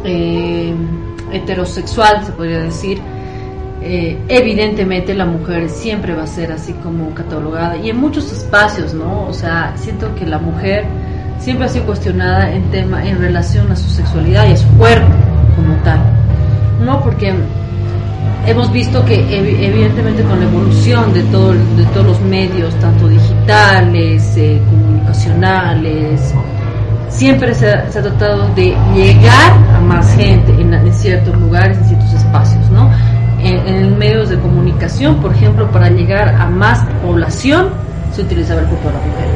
eh, 0.05 0.75
heterosexual, 1.35 2.25
se 2.25 2.33
podría 2.33 2.61
decir, 2.61 2.99
eh, 3.83 4.19
evidentemente 4.29 5.13
la 5.15 5.27
mujer 5.27 5.69
siempre 5.69 6.15
va 6.15 6.23
a 6.23 6.27
ser 6.27 6.53
así 6.53 6.73
como 6.83 7.11
catalogada 7.15 7.77
y 7.77 7.91
en 7.91 7.99
muchos 7.99 8.33
espacios, 8.33 8.95
¿no? 8.95 9.27
O 9.27 9.33
sea, 9.33 9.73
siento 9.77 10.15
que 10.15 10.25
la 10.27 10.39
mujer 10.39 10.85
siempre 11.39 11.67
ha 11.67 11.69
sido 11.69 11.85
cuestionada 11.85 12.51
en 12.51 12.63
tema 12.71 13.07
en 13.07 13.19
relación 13.19 13.71
a 13.71 13.77
su 13.77 13.91
sexualidad 13.91 14.49
y 14.49 14.53
a 14.53 14.57
su 14.57 14.69
cuerpo 14.79 15.13
como 15.57 15.75
tal, 15.85 16.01
¿no? 16.83 17.03
Porque 17.03 17.35
hemos 18.47 18.73
visto 18.73 19.05
que 19.05 19.17
evi- 19.27 19.59
evidentemente 19.61 20.23
con 20.23 20.39
la 20.41 20.47
evolución 20.47 21.13
de, 21.13 21.23
todo, 21.25 21.53
de 21.53 21.85
todos 21.93 22.07
los 22.07 22.21
medios, 22.23 22.75
tanto 22.81 23.07
digitales, 23.09 24.35
eh, 24.37 24.61
comunicacionales, 24.71 26.35
siempre 27.15 27.55
se 27.55 27.71
ha, 27.71 27.91
se 27.91 28.01
ha 28.01 28.03
tratado 28.03 28.49
de 28.55 28.77
llegar 28.95 29.53
a 29.75 29.81
más 29.81 30.15
gente 30.15 30.53
en, 30.53 30.93
ciertos 30.93 31.37
lugares, 31.37 31.79
en 31.79 31.85
ciertos 31.85 32.13
espacios, 32.13 32.69
¿no? 32.71 32.91
En, 33.41 33.97
medios 33.99 34.31
de 34.31 34.39
comunicación, 34.39 35.21
por 35.21 35.33
ejemplo, 35.33 35.71
para 35.71 35.89
llegar 35.91 36.29
a 36.29 36.47
más 36.47 36.85
población, 37.03 37.69
se 38.13 38.23
utilizaba 38.23 38.61
el 38.61 38.67
cuerpo 38.67 38.89
de 38.89 38.95
la 38.95 39.01
mujer. 39.01 39.29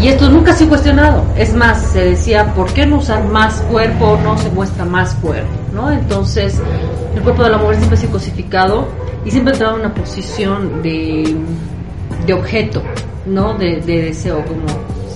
Y 0.00 0.08
esto 0.08 0.28
nunca 0.28 0.52
se 0.52 0.64
ha 0.64 0.68
cuestionado. 0.68 1.24
Es 1.36 1.54
más, 1.54 1.80
se 1.92 2.04
decía, 2.04 2.52
¿por 2.54 2.72
qué 2.72 2.86
no 2.86 2.96
usar 2.96 3.24
más 3.24 3.60
cuerpo 3.62 4.12
o 4.12 4.20
no 4.20 4.36
se 4.38 4.50
muestra 4.50 4.84
más 4.84 5.14
cuerpo? 5.14 5.48
¿no? 5.72 5.90
Entonces, 5.90 6.60
el 7.14 7.22
cuerpo 7.22 7.42
de 7.42 7.50
la 7.50 7.58
mujer 7.58 7.76
siempre 7.76 7.98
ha 7.98 8.00
sido 8.00 8.12
cosificado 8.12 8.88
y 9.24 9.30
siempre 9.30 9.52
ha 9.52 9.54
entrado 9.54 9.74
en 9.76 9.80
una 9.80 9.94
posición 9.94 10.82
de, 10.82 11.36
de 12.26 12.32
objeto, 12.32 12.82
¿no? 13.26 13.54
De, 13.54 13.80
de 13.80 14.02
deseo, 14.02 14.44
como 14.44 14.66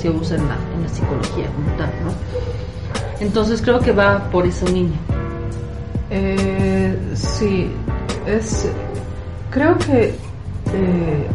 se 0.01 0.09
usa 0.11 0.37
en 0.37 0.49
la, 0.49 0.57
en 0.79 0.85
la 0.85 0.89
psicología 0.89 1.47
como 1.55 1.71
tal, 1.77 1.91
¿no? 2.05 2.13
Entonces 3.21 3.61
creo 3.61 3.81
que 3.81 3.93
va 3.93 4.31
por 4.31 4.47
esa 4.47 4.67
línea. 4.67 4.99
Eh, 6.11 6.97
sí, 7.15 7.71
es. 8.27 8.71
Creo 9.51 9.77
que 9.79 10.15
eh, 10.73 11.27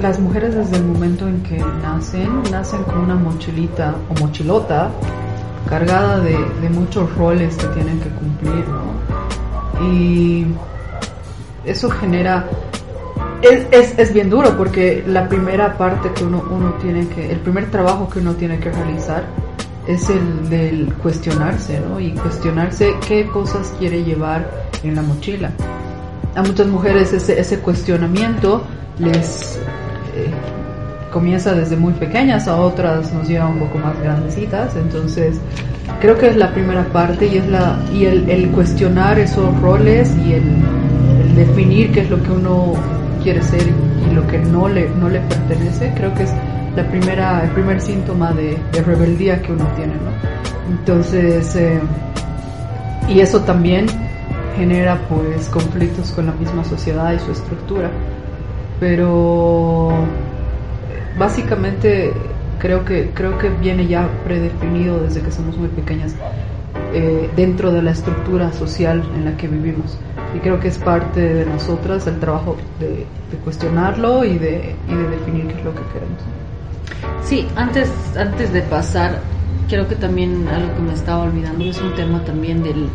las 0.00 0.18
mujeres 0.18 0.54
desde 0.54 0.76
el 0.76 0.84
momento 0.84 1.26
en 1.26 1.42
que 1.42 1.58
nacen, 1.82 2.42
nacen 2.50 2.82
con 2.84 2.98
una 2.98 3.14
mochilita 3.14 3.94
o 4.10 4.20
mochilota 4.20 4.90
cargada 5.68 6.20
de, 6.20 6.36
de 6.60 6.70
muchos 6.70 7.14
roles 7.16 7.56
que 7.56 7.66
tienen 7.68 8.00
que 8.00 8.08
cumplir, 8.10 8.64
¿no? 8.68 9.84
Y 9.86 10.46
eso 11.64 11.90
genera 11.90 12.46
es, 13.42 13.66
es, 13.70 13.98
es 13.98 14.12
bien 14.12 14.30
duro 14.30 14.56
porque 14.56 15.04
la 15.06 15.28
primera 15.28 15.76
parte 15.76 16.10
que 16.12 16.24
uno, 16.24 16.44
uno 16.50 16.74
tiene 16.74 17.06
que, 17.08 17.30
el 17.30 17.38
primer 17.38 17.70
trabajo 17.70 18.08
que 18.08 18.18
uno 18.18 18.34
tiene 18.34 18.58
que 18.58 18.70
realizar 18.70 19.24
es 19.86 20.10
el 20.10 20.50
del 20.50 20.92
cuestionarse, 20.94 21.80
¿no? 21.80 21.98
Y 21.98 22.12
cuestionarse 22.12 22.94
qué 23.06 23.26
cosas 23.26 23.74
quiere 23.78 24.04
llevar 24.04 24.50
en 24.82 24.96
la 24.96 25.02
mochila. 25.02 25.50
A 26.34 26.42
muchas 26.42 26.66
mujeres 26.66 27.12
ese, 27.12 27.40
ese 27.40 27.60
cuestionamiento 27.60 28.62
les 28.98 29.58
eh, 30.14 30.30
comienza 31.10 31.54
desde 31.54 31.76
muy 31.76 31.94
pequeñas, 31.94 32.48
a 32.48 32.56
otras 32.56 33.12
nos 33.14 33.26
lleva 33.26 33.46
un 33.46 33.60
poco 33.60 33.78
más 33.78 33.98
grandecitas, 34.00 34.76
entonces 34.76 35.40
creo 36.00 36.18
que 36.18 36.28
es 36.28 36.36
la 36.36 36.52
primera 36.52 36.84
parte 36.92 37.26
y 37.26 37.38
es 37.38 37.48
la 37.48 37.78
y 37.92 38.04
el, 38.04 38.28
el 38.28 38.50
cuestionar 38.50 39.18
esos 39.18 39.58
roles 39.62 40.14
y 40.18 40.34
el, 40.34 40.44
el 41.22 41.34
definir 41.34 41.92
qué 41.92 42.00
es 42.00 42.10
lo 42.10 42.22
que 42.22 42.30
uno 42.30 42.74
quiere 43.28 43.42
ser 43.42 43.60
y 43.60 44.14
lo 44.14 44.26
que 44.26 44.38
no 44.38 44.70
le 44.70 44.88
no 44.88 45.10
le 45.10 45.20
pertenece, 45.20 45.92
creo 45.94 46.14
que 46.14 46.22
es 46.22 46.32
la 46.74 46.88
primera 46.88 47.44
el 47.44 47.50
primer 47.50 47.78
síntoma 47.78 48.32
de, 48.32 48.56
rebeldía 48.86 49.42
que 49.42 49.52
uno 49.52 49.66
tiene, 49.76 49.92
¿no? 49.96 50.12
Entonces 50.70 51.54
eh, 51.54 51.78
y 53.06 53.20
eso 53.20 53.40
también 53.40 53.84
genera 54.56 54.98
pues 55.10 55.46
conflictos 55.50 56.12
con 56.12 56.24
la 56.24 56.32
misma 56.32 56.64
sociedad 56.64 57.12
y 57.12 57.18
su 57.18 57.32
estructura 57.32 57.90
pero 58.80 59.90
básicamente 61.18 62.14
creo 62.58 62.86
que 62.86 63.10
creo 63.10 63.36
que 63.36 63.50
viene 63.50 63.86
ya 63.86 64.08
predefinido 64.24 65.00
desde 65.00 65.20
que 65.20 65.30
somos 65.30 65.58
muy 65.58 65.68
pequeñas 65.68 66.14
eh, 66.94 67.28
dentro 67.36 67.72
de 67.72 67.82
la 67.82 67.90
estructura 67.90 68.54
social 68.54 69.02
en 69.14 69.26
la 69.26 69.36
que 69.36 69.48
vivimos 69.48 69.98
y 70.34 70.38
creo 70.40 70.60
que 70.60 70.68
es 70.68 70.78
parte 70.78 71.20
de 71.20 71.46
nosotras 71.46 72.06
el 72.06 72.18
trabajo 72.20 72.56
de, 72.78 73.06
cuestionarlo 73.44 74.24
y 74.24 74.38
de, 74.38 74.74
y 74.88 74.94
de 74.94 75.08
definir 75.08 75.46
qué 75.46 75.54
es 75.54 75.64
lo 75.64 75.74
que 75.74 75.82
queremos 75.92 76.22
Sí, 77.24 77.46
antes, 77.56 77.90
antes 78.16 78.52
de 78.52 78.62
pasar, 78.62 79.20
creo 79.68 79.86
que 79.86 79.96
también 79.96 80.48
algo 80.48 80.74
que 80.74 80.80
me 80.80 80.94
estaba 80.94 81.24
olvidando 81.24 81.64
es 81.64 81.80
un 81.80 81.94
tema 81.94 82.24
también 82.24 82.62
del, 82.62 82.88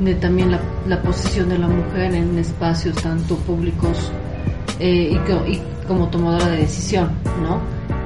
de 0.00 0.14
también 0.14 0.50
la, 0.50 0.60
la 0.86 1.00
posición 1.00 1.48
de 1.48 1.58
la 1.58 1.66
mujer 1.66 2.14
en 2.14 2.38
espacios 2.38 2.96
tanto 2.96 3.36
públicos 3.36 4.12
eh, 4.78 5.16
y, 5.16 5.50
y 5.50 5.62
como 5.88 6.08
tomadora 6.08 6.46
de 6.48 6.58
decisión, 6.58 7.10
¿no? 7.42 7.60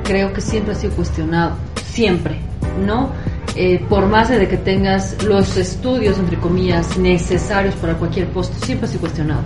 Creo 0.04 0.32
que 0.32 0.40
siempre 0.40 0.72
ha 0.72 0.76
sido 0.76 0.94
cuestionado, 0.94 1.56
siempre, 1.84 2.38
¿no? 2.86 3.10
Eh, 3.56 3.84
por 3.88 4.06
más 4.06 4.30
de 4.30 4.48
que 4.48 4.56
tengas 4.56 5.22
los 5.22 5.56
estudios, 5.56 6.18
entre 6.18 6.36
comillas, 6.38 6.96
necesarios 6.98 7.74
para 7.76 7.94
cualquier 7.94 8.26
puesto, 8.28 8.54
siempre 8.64 8.88
sido 8.88 9.02
cuestionado. 9.02 9.42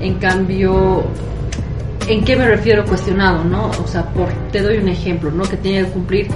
En 0.00 0.14
cambio, 0.14 1.04
¿En 2.10 2.24
qué 2.24 2.34
me 2.34 2.44
refiero 2.44 2.84
cuestionado, 2.84 3.44
no? 3.44 3.70
O 3.70 3.86
sea, 3.86 4.04
por, 4.04 4.28
te 4.50 4.60
doy 4.62 4.78
un 4.78 4.88
ejemplo, 4.88 5.30
¿no? 5.30 5.44
Que 5.44 5.56
tenga 5.56 5.84
que 5.84 5.92
cumplir, 5.92 6.26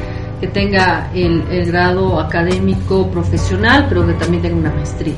que 0.41 0.47
tenga 0.47 1.11
el, 1.13 1.43
el 1.51 1.67
grado 1.67 2.21
académico 2.21 3.11
profesional, 3.11 3.87
pero 3.89 4.07
que 4.07 4.13
también 4.13 4.41
tenga 4.41 4.57
una 4.57 4.71
maestría. 4.71 5.17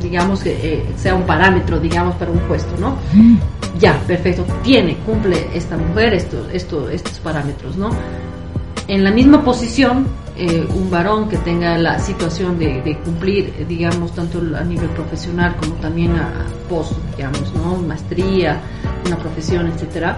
Digamos 0.00 0.42
que 0.42 0.52
eh, 0.52 0.84
sea 0.96 1.14
un 1.14 1.24
parámetro, 1.24 1.78
digamos, 1.78 2.14
para 2.14 2.30
un 2.30 2.38
puesto, 2.38 2.74
¿no? 2.78 2.96
Ya, 3.78 3.98
perfecto. 4.06 4.46
Tiene, 4.62 4.96
cumple 5.04 5.48
esta 5.52 5.76
mujer 5.76 6.14
estos, 6.14 6.48
estos, 6.50 6.90
estos 6.90 7.18
parámetros, 7.18 7.76
¿no? 7.76 7.90
En 8.88 9.04
la 9.04 9.10
misma 9.10 9.44
posición, 9.44 10.06
eh, 10.42 10.66
un 10.74 10.90
varón 10.90 11.28
que 11.28 11.36
tenga 11.36 11.76
la 11.76 11.98
situación 11.98 12.58
de, 12.58 12.98
cumplir, 13.04 13.66
digamos, 13.68 14.14
tanto 14.14 14.40
a 14.56 14.64
nivel 14.64 14.88
profesional 14.88 15.54
como 15.56 15.74
también 15.74 16.16
a 16.16 16.46
post, 16.66 16.94
digamos, 17.14 17.52
¿no? 17.54 17.76
Maestría, 17.76 18.58
una 19.04 19.18
profesión, 19.18 19.66
etcétera. 19.66 20.16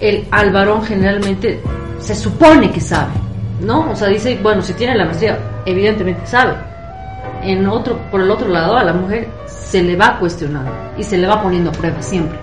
El, 0.00 0.26
al 0.32 0.50
varón 0.50 0.82
generalmente 0.82 1.62
se 2.00 2.16
supone 2.16 2.72
que 2.72 2.80
sabe, 2.80 3.12
¿no? 3.60 3.92
O 3.92 3.94
sea, 3.94 4.08
dice, 4.08 4.36
bueno, 4.42 4.60
si 4.62 4.72
tiene 4.72 4.96
la 4.96 5.04
maestría, 5.04 5.38
evidentemente 5.64 6.26
sabe. 6.26 6.56
En 7.44 7.68
otro, 7.68 7.96
por 8.10 8.20
el 8.20 8.28
otro 8.32 8.48
lado, 8.48 8.76
a 8.76 8.82
la 8.82 8.94
mujer 8.94 9.28
se 9.46 9.80
le 9.80 9.94
va 9.94 10.18
cuestionando 10.18 10.72
y 10.98 11.04
se 11.04 11.18
le 11.18 11.28
va 11.28 11.40
poniendo 11.40 11.70
a 11.70 11.72
prueba 11.72 12.02
siempre. 12.02 12.36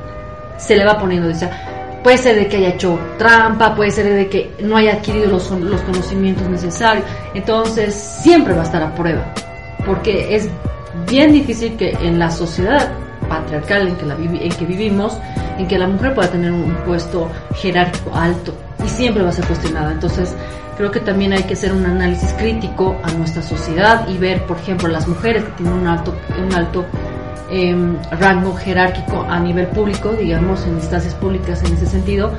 Se 0.57 0.77
le 0.77 0.85
va 0.85 0.97
poniendo, 0.97 1.33
sea, 1.33 1.51
puede 2.03 2.17
ser 2.17 2.35
de 2.35 2.47
que 2.47 2.57
haya 2.57 2.69
hecho 2.69 2.99
trampa, 3.17 3.75
puede 3.75 3.91
ser 3.91 4.11
de 4.13 4.27
que 4.27 4.51
no 4.61 4.77
haya 4.77 4.93
adquirido 4.93 5.27
los, 5.29 5.49
los 5.51 5.81
conocimientos 5.81 6.47
necesarios. 6.49 7.05
Entonces, 7.33 7.93
siempre 7.93 8.53
va 8.53 8.61
a 8.61 8.65
estar 8.65 8.81
a 8.83 8.93
prueba. 8.95 9.33
Porque 9.85 10.35
es 10.35 10.49
bien 11.07 11.31
difícil 11.33 11.75
que 11.77 11.91
en 12.01 12.19
la 12.19 12.29
sociedad 12.29 12.91
patriarcal 13.29 13.87
en 13.87 13.95
que, 13.95 14.05
la 14.05 14.17
vivi- 14.17 14.41
en 14.41 14.49
que 14.51 14.65
vivimos, 14.65 15.17
en 15.57 15.67
que 15.67 15.77
la 15.77 15.87
mujer 15.87 16.13
pueda 16.13 16.29
tener 16.29 16.51
un 16.51 16.73
puesto 16.85 17.29
jerárquico 17.55 18.13
alto 18.15 18.53
y 18.83 18.89
siempre 18.89 19.23
va 19.23 19.29
a 19.29 19.33
ser 19.33 19.45
cuestionada. 19.45 19.91
Entonces, 19.91 20.35
creo 20.77 20.91
que 20.91 20.99
también 20.99 21.31
hay 21.33 21.43
que 21.43 21.53
hacer 21.53 21.71
un 21.73 21.85
análisis 21.85 22.33
crítico 22.33 22.97
a 23.03 23.11
nuestra 23.11 23.41
sociedad 23.41 24.07
y 24.09 24.17
ver, 24.17 24.45
por 24.47 24.57
ejemplo, 24.57 24.87
las 24.89 25.07
mujeres 25.07 25.43
que 25.43 25.51
tienen 25.51 25.73
un 25.75 25.87
alto, 25.87 26.13
un 26.45 26.53
alto 26.53 26.85
em, 27.51 27.97
rango 28.19 28.55
jerárquico 28.55 29.25
a 29.29 29.39
nivel 29.39 29.67
público, 29.67 30.13
digamos, 30.13 30.65
en 30.65 30.75
instancias 30.75 31.13
públicas 31.15 31.61
en 31.63 31.73
ese 31.73 31.85
sentido, 31.85 32.31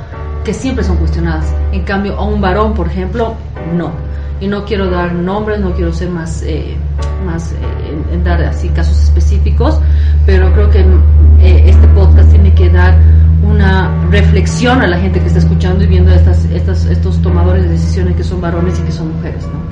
que 0.44 0.54
siempre 0.54 0.84
son 0.84 0.96
cuestionadas. 0.96 1.54
En 1.72 1.82
cambio, 1.82 2.16
a 2.16 2.24
un 2.24 2.40
varón, 2.40 2.74
por 2.74 2.88
ejemplo, 2.88 3.34
no. 3.76 3.92
Y 4.40 4.48
no 4.48 4.64
quiero 4.64 4.90
dar 4.90 5.12
nombres, 5.14 5.60
no 5.60 5.72
quiero 5.72 5.92
ser 5.92 6.10
más, 6.10 6.42
eh, 6.42 6.76
más 7.24 7.52
eh, 7.52 7.56
en, 7.88 8.14
en 8.14 8.24
dar 8.24 8.42
así 8.42 8.68
casos 8.70 8.98
específicos, 9.04 9.78
pero 10.26 10.52
creo 10.52 10.70
que 10.70 10.80
eh, 10.80 11.64
este 11.66 11.86
podcast 11.88 12.30
tiene 12.30 12.52
que 12.54 12.68
dar 12.70 12.96
una 13.42 13.90
reflexión 14.10 14.80
a 14.80 14.86
la 14.86 14.98
gente 14.98 15.20
que 15.20 15.26
está 15.26 15.38
escuchando 15.38 15.84
y 15.84 15.86
viendo 15.86 16.10
estas, 16.12 16.44
estas, 16.46 16.86
estos 16.86 17.20
tomadores 17.22 17.64
de 17.64 17.70
decisiones 17.70 18.16
que 18.16 18.24
son 18.24 18.40
varones 18.40 18.78
y 18.80 18.82
que 18.82 18.92
son 18.92 19.14
mujeres, 19.16 19.46
¿no? 19.46 19.71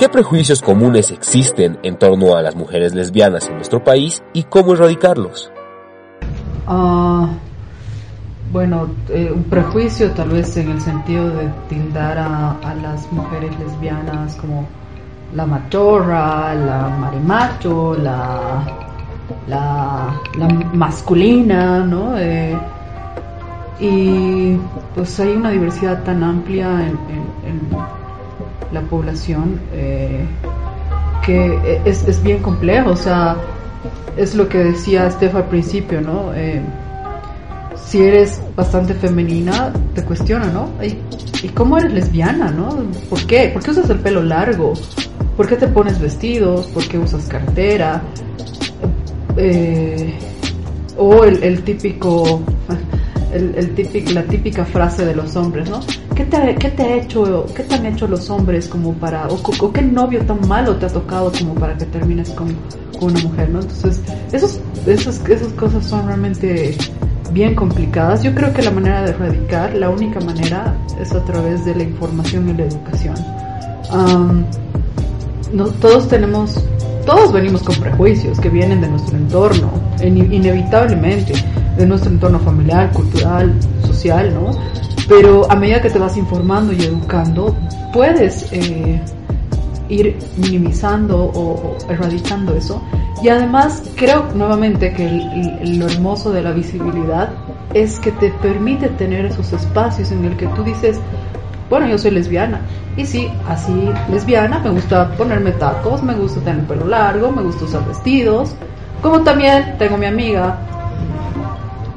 ¿Qué 0.00 0.08
prejuicios 0.08 0.62
comunes 0.62 1.10
existen 1.10 1.78
en 1.82 1.98
torno 1.98 2.34
a 2.34 2.40
las 2.40 2.56
mujeres 2.56 2.94
lesbianas 2.94 3.50
en 3.50 3.56
nuestro 3.56 3.84
país 3.84 4.22
y 4.32 4.44
cómo 4.44 4.72
erradicarlos? 4.72 5.52
Ah, 6.66 7.28
bueno, 8.50 8.88
eh, 9.10 9.30
un 9.30 9.42
prejuicio 9.42 10.10
tal 10.12 10.30
vez 10.30 10.56
en 10.56 10.70
el 10.70 10.80
sentido 10.80 11.28
de 11.28 11.50
tildar 11.68 12.16
a, 12.16 12.74
las 12.82 13.12
mujeres 13.12 13.50
lesbianas 13.58 14.36
como 14.36 14.66
la 15.34 15.44
machorra, 15.44 16.54
la 16.54 16.88
marimacho, 16.98 17.94
la, 17.94 18.64
la, 19.46 20.18
la 20.38 20.48
masculina, 20.72 21.80
¿no? 21.80 22.16
Eh, 22.16 22.58
y 23.78 24.56
pues 24.94 25.20
hay 25.20 25.32
una 25.32 25.50
diversidad 25.50 26.02
tan 26.04 26.24
amplia 26.24 26.88
en 26.88 27.99
la 28.72 28.82
población 28.82 29.60
eh, 29.72 30.24
que 31.24 31.80
es, 31.84 32.06
es 32.08 32.22
bien 32.22 32.40
complejo, 32.42 32.90
o 32.90 32.96
sea, 32.96 33.36
es 34.16 34.34
lo 34.34 34.48
que 34.48 34.58
decía 34.58 35.10
Steph 35.10 35.34
al 35.34 35.46
principio, 35.46 36.00
¿no? 36.00 36.32
Eh, 36.34 36.60
si 37.76 38.02
eres 38.02 38.40
bastante 38.54 38.94
femenina, 38.94 39.72
te 39.94 40.04
cuestiona, 40.04 40.46
¿no? 40.46 40.68
¿Y, 40.82 40.96
y 41.44 41.48
cómo 41.48 41.78
eres 41.78 41.92
lesbiana, 41.92 42.50
no? 42.50 42.68
¿Por 43.08 43.26
qué? 43.26 43.50
¿Por 43.52 43.62
qué 43.62 43.70
usas 43.70 43.90
el 43.90 43.98
pelo 43.98 44.22
largo? 44.22 44.74
¿Por 45.36 45.48
qué 45.48 45.56
te 45.56 45.66
pones 45.66 45.98
vestidos? 45.98 46.66
¿Por 46.66 46.86
qué 46.86 46.98
usas 46.98 47.26
cartera? 47.26 48.02
Eh, 49.36 50.14
o 50.96 51.24
el, 51.24 51.42
el 51.42 51.62
típico, 51.62 52.42
el, 53.32 53.54
el 53.56 53.74
típico, 53.74 54.10
la 54.12 54.22
típica 54.24 54.64
frase 54.64 55.04
de 55.04 55.14
los 55.14 55.36
hombres, 55.36 55.68
¿no? 55.70 55.80
¿Qué 56.14 56.24
te, 56.24 56.54
qué 56.56 56.70
te 56.70 56.82
ha 56.82 56.96
hecho, 56.96 57.46
qué 57.54 57.62
te 57.62 57.74
han 57.74 57.86
hecho 57.86 58.06
los 58.06 58.28
hombres 58.30 58.68
como 58.68 58.92
para, 58.94 59.26
o, 59.28 59.34
o 59.60 59.72
qué 59.72 59.82
novio 59.82 60.20
tan 60.26 60.46
malo 60.48 60.76
te 60.76 60.86
ha 60.86 60.88
tocado 60.88 61.32
como 61.38 61.54
para 61.54 61.76
que 61.76 61.86
termines 61.86 62.30
con, 62.30 62.48
con 62.98 63.10
una 63.12 63.20
mujer, 63.20 63.48
¿no? 63.50 63.60
Entonces, 63.60 64.00
esos, 64.32 64.60
esas, 64.86 65.20
esas 65.28 65.52
cosas 65.54 65.84
son 65.86 66.06
realmente 66.06 66.76
bien 67.32 67.54
complicadas. 67.54 68.22
Yo 68.22 68.34
creo 68.34 68.52
que 68.52 68.62
la 68.62 68.70
manera 68.72 69.02
de 69.02 69.10
erradicar, 69.10 69.74
la 69.74 69.88
única 69.88 70.20
manera 70.20 70.76
es 71.00 71.12
a 71.12 71.24
través 71.24 71.64
de 71.64 71.74
la 71.76 71.84
información 71.84 72.48
y 72.50 72.54
la 72.54 72.64
educación. 72.64 73.14
Am, 73.90 74.44
no, 75.52 75.66
todos 75.66 76.08
tenemos, 76.08 76.62
todos 77.06 77.32
venimos 77.32 77.62
con 77.62 77.74
prejuicios 77.76 78.38
que 78.40 78.48
vienen 78.48 78.80
de 78.80 78.88
nuestro 78.88 79.16
entorno, 79.16 79.70
in- 80.02 80.32
inevitablemente, 80.32 81.32
de 81.76 81.86
nuestro 81.86 82.10
entorno 82.10 82.38
familiar, 82.40 82.90
cultural, 82.92 83.54
social, 83.86 84.32
¿no? 84.34 84.50
Pero 85.08 85.50
a 85.50 85.56
medida 85.56 85.80
que 85.80 85.90
te 85.90 85.98
vas 85.98 86.16
informando 86.16 86.72
y 86.72 86.82
educando, 86.82 87.54
puedes 87.92 88.46
eh, 88.52 89.00
ir 89.88 90.16
minimizando 90.36 91.24
o, 91.34 91.76
erradicando 91.88 92.54
eso. 92.54 92.80
Y 93.22 93.28
además 93.28 93.82
creo 93.96 94.26
nuevamente 94.34 94.92
que 94.92 95.06
el- 95.06 95.58
el- 95.62 95.78
lo 95.78 95.86
hermoso 95.86 96.30
de 96.32 96.42
la 96.42 96.52
visibilidad 96.52 97.30
es 97.74 97.98
que 97.98 98.12
te 98.12 98.30
permite 98.30 98.88
tener 98.88 99.26
esos 99.26 99.52
espacios 99.52 100.10
en 100.12 100.24
el 100.24 100.36
que 100.36 100.46
tú 100.48 100.62
dices, 100.62 100.98
bueno, 101.68 101.86
yo 101.86 101.98
soy 101.98 102.12
lesbiana. 102.12 102.60
Y 102.96 103.04
sí, 103.06 103.28
así 103.48 103.72
lesbiana, 104.10 104.58
me 104.60 104.70
gusta 104.70 105.10
ponerme 105.16 105.52
tacos, 105.52 106.02
me 106.02 106.14
gusta 106.14 106.40
tener 106.40 106.64
pelo 106.66 106.86
largo, 106.86 107.30
me 107.30 107.42
gusta 107.42 107.64
usar 107.64 107.86
vestidos. 107.86 108.54
Como 109.02 109.20
también 109.20 109.76
tengo 109.78 109.96
mi 109.96 110.06
amiga 110.06 110.58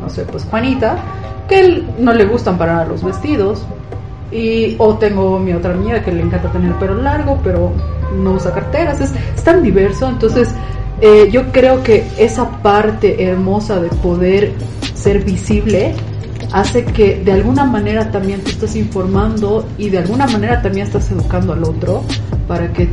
no 0.03 0.09
sé, 0.09 0.25
pues 0.25 0.43
Juanita, 0.43 0.97
que 1.47 1.83
no 1.97 2.13
le 2.13 2.25
gustan 2.25 2.57
para 2.57 2.85
los 2.85 3.03
vestidos. 3.03 3.65
Y, 4.31 4.75
o 4.79 4.95
tengo 4.95 5.39
mi 5.39 5.53
otra 5.53 5.73
amiga 5.73 6.03
que 6.03 6.11
le 6.11 6.21
encanta 6.21 6.51
tener 6.51 6.71
el 6.71 6.77
pelo 6.77 6.95
largo, 6.95 7.39
pero 7.43 7.71
no 8.17 8.33
usa 8.33 8.51
carteras. 8.51 8.99
Es, 8.99 9.13
es 9.35 9.43
tan 9.43 9.63
diverso. 9.63 10.09
Entonces, 10.09 10.49
eh, 11.01 11.29
yo 11.31 11.51
creo 11.51 11.83
que 11.83 12.05
esa 12.17 12.49
parte 12.61 13.23
hermosa 13.23 13.79
de 13.79 13.89
poder 13.89 14.53
ser 14.93 15.23
visible 15.23 15.93
hace 16.51 16.85
que 16.85 17.21
de 17.23 17.31
alguna 17.31 17.65
manera 17.65 18.11
también 18.11 18.41
te 18.41 18.51
estás 18.51 18.75
informando 18.75 19.65
y 19.77 19.89
de 19.89 19.99
alguna 19.99 20.27
manera 20.27 20.61
también 20.61 20.85
estás 20.85 21.09
educando 21.11 21.53
al 21.53 21.63
otro 21.63 22.03
para 22.47 22.71
que 22.71 22.87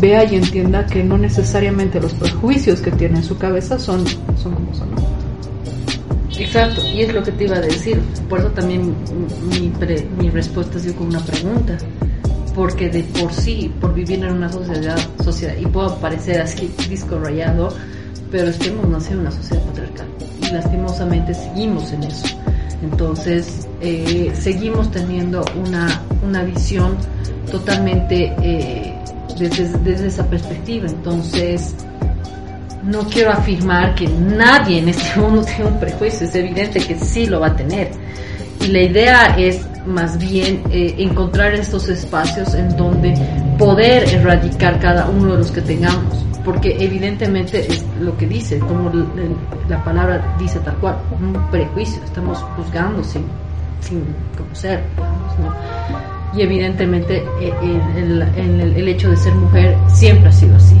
vea 0.00 0.24
y 0.24 0.36
entienda 0.36 0.86
que 0.86 1.04
no 1.04 1.18
necesariamente 1.18 2.00
los 2.00 2.14
prejuicios 2.14 2.80
que 2.80 2.90
tiene 2.90 3.18
en 3.18 3.24
su 3.24 3.36
cabeza 3.38 3.78
son, 3.78 4.06
son 4.06 4.54
como 4.54 4.74
son. 4.74 5.13
Exacto, 6.38 6.82
y 6.92 7.02
es 7.02 7.14
lo 7.14 7.22
que 7.22 7.32
te 7.32 7.44
iba 7.44 7.56
a 7.56 7.60
decir. 7.60 8.00
Por 8.28 8.40
eso 8.40 8.48
también 8.50 8.94
mi, 9.50 9.68
pre- 9.68 10.06
mi 10.18 10.30
respuesta 10.30 10.78
ha 10.78 10.80
sido 10.80 10.94
con 10.96 11.08
una 11.08 11.20
pregunta. 11.20 11.76
Porque 12.54 12.88
de 12.88 13.02
por 13.02 13.32
sí, 13.32 13.72
por 13.80 13.94
vivir 13.94 14.24
en 14.24 14.32
una 14.34 14.50
sociedad, 14.50 14.96
sociedad 15.24 15.54
y 15.60 15.66
puedo 15.66 15.96
parecer 15.98 16.40
así 16.40 16.70
disco 16.88 17.18
rayado, 17.18 17.74
pero 18.30 18.48
es 18.48 18.56
que 18.58 18.68
hemos 18.68 18.88
nacido 18.88 19.14
en 19.14 19.20
una 19.20 19.30
sociedad 19.32 19.62
patriarcal 19.64 20.06
y 20.40 20.52
lastimosamente 20.52 21.34
seguimos 21.34 21.90
en 21.92 22.04
eso. 22.04 22.26
Entonces, 22.82 23.66
eh, 23.80 24.30
seguimos 24.38 24.88
teniendo 24.92 25.44
una, 25.66 26.00
una 26.24 26.44
visión 26.44 26.96
totalmente 27.50 28.32
eh, 28.40 28.94
desde 29.36 30.06
esa 30.06 30.24
perspectiva. 30.30 30.86
Entonces, 30.86 31.74
no 32.84 33.04
quiero 33.04 33.32
afirmar 33.32 33.94
que 33.94 34.06
nadie 34.06 34.78
en 34.78 34.88
este 34.88 35.18
mundo 35.18 35.44
tiene 35.46 35.70
un 35.70 35.80
prejuicio, 35.80 36.26
es 36.26 36.34
evidente 36.34 36.80
que 36.80 36.98
sí 36.98 37.26
lo 37.26 37.40
va 37.40 37.48
a 37.48 37.56
tener. 37.56 37.90
Y 38.60 38.68
la 38.68 38.82
idea 38.82 39.36
es 39.36 39.66
más 39.86 40.18
bien 40.18 40.62
eh, 40.70 40.94
encontrar 40.98 41.52
estos 41.54 41.88
espacios 41.88 42.54
en 42.54 42.74
donde 42.76 43.14
poder 43.58 44.08
erradicar 44.08 44.80
cada 44.80 45.08
uno 45.08 45.32
de 45.32 45.38
los 45.38 45.50
que 45.50 45.60
tengamos, 45.60 46.24
porque 46.44 46.76
evidentemente 46.78 47.66
es 47.66 47.84
lo 48.00 48.16
que 48.16 48.26
dice, 48.26 48.58
como 48.58 48.90
la 49.68 49.84
palabra 49.84 50.36
dice 50.38 50.58
tal 50.60 50.76
cual, 50.76 50.96
un 51.20 51.50
prejuicio, 51.50 52.02
estamos 52.04 52.38
juzgando 52.56 53.04
sin, 53.04 53.24
sin 53.80 54.04
conocer, 54.36 54.82
digamos, 54.96 55.38
¿no? 55.38 56.14
Y 56.36 56.42
evidentemente 56.42 57.22
eh, 57.40 57.80
el, 57.96 58.88
hecho 58.88 59.08
de 59.10 59.16
ser 59.16 59.34
mujer 59.34 59.76
siempre 59.86 60.28
ha 60.28 60.32
sido 60.32 60.56
así, 60.56 60.73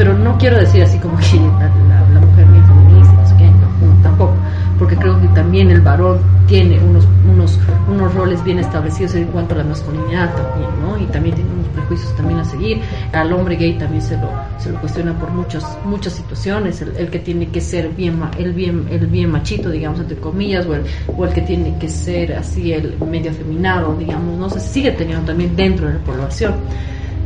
pero 0.00 0.14
no 0.16 0.38
quiero 0.38 0.56
decir 0.56 0.82
así 0.82 0.96
como 0.98 1.14
que 1.18 1.36
la, 1.36 1.68
la- 2.14 2.20
mujer 2.20 2.46
bien 2.46 2.64
feminista, 2.66 3.12
no 3.12 3.26
sé 3.28 3.34
qué, 3.36 3.44
no, 3.50 3.86
no, 3.86 4.02
tampoco, 4.02 4.32
porque 4.78 4.96
creo 4.96 5.20
que 5.20 5.28
también 5.28 5.70
el 5.70 5.82
varón 5.82 6.18
tiene 6.46 6.78
unos, 6.80 7.06
unos, 7.30 7.58
unos 7.86 8.14
roles 8.14 8.42
bien 8.42 8.58
establecidos 8.60 9.14
en 9.16 9.26
cuanto 9.26 9.54
a 9.54 9.58
la 9.58 9.64
masculinidad 9.64 10.34
también, 10.34 10.70
¿no? 10.80 10.96
Y 10.98 11.04
también 11.12 11.34
tiene 11.34 11.50
unos 11.52 11.66
prejuicios 11.68 12.16
también 12.16 12.38
a 12.40 12.44
seguir. 12.46 12.80
Al 13.12 13.30
hombre 13.34 13.56
gay 13.56 13.76
también 13.76 14.00
se 14.00 14.16
lo, 14.16 14.30
se 14.56 14.70
lo 14.70 14.80
cuestiona 14.80 15.12
por 15.18 15.30
muchas, 15.32 15.78
muchas 15.84 16.14
situaciones, 16.14 16.80
el, 16.80 16.96
el 16.96 17.10
que 17.10 17.18
tiene 17.18 17.48
que 17.48 17.60
ser 17.60 17.90
bien, 17.90 18.18
el 18.38 18.54
bien, 18.54 18.86
el 18.90 19.06
bien 19.06 19.30
machito, 19.30 19.68
digamos, 19.68 20.00
entre 20.00 20.16
comillas, 20.16 20.64
o 20.64 20.74
el, 20.76 20.82
o 21.14 21.26
el 21.26 21.32
que 21.34 21.42
tiene 21.42 21.76
que 21.78 21.90
ser 21.90 22.32
así 22.36 22.72
el 22.72 22.96
medio 23.06 23.32
afeminado, 23.32 23.94
digamos, 23.98 24.38
¿no? 24.38 24.48
Se 24.48 24.60
sigue 24.60 24.92
teniendo 24.92 25.26
también 25.26 25.54
dentro 25.54 25.88
de 25.88 25.92
la 25.92 26.00
población. 26.00 26.54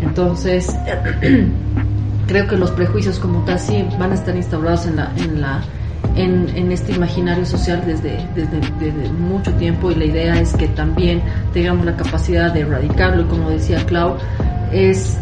Entonces, 0.02 0.74
creo 2.26 2.46
que 2.46 2.56
los 2.56 2.70
prejuicios 2.70 3.18
como 3.18 3.44
tal 3.44 3.58
sí 3.58 3.86
van 3.98 4.12
a 4.12 4.14
estar 4.14 4.34
instaurados 4.36 4.86
en 4.86 4.96
la 4.96 5.12
en 5.16 5.40
la 5.40 5.62
en, 6.16 6.72
este 6.72 6.92
imaginario 6.92 7.44
social 7.44 7.82
desde, 7.86 8.18
desde, 8.34 9.10
mucho 9.12 9.52
tiempo. 9.54 9.90
Y 9.90 9.96
la 9.96 10.04
idea 10.04 10.40
es 10.40 10.52
que 10.54 10.68
también 10.68 11.22
tengamos 11.52 11.84
la 11.86 11.96
capacidad 11.96 12.52
de 12.52 12.60
erradicarlo. 12.60 13.22
Y 13.22 13.24
como 13.26 13.50
decía 13.50 13.84
Clau 13.86 14.16
es 14.72 15.16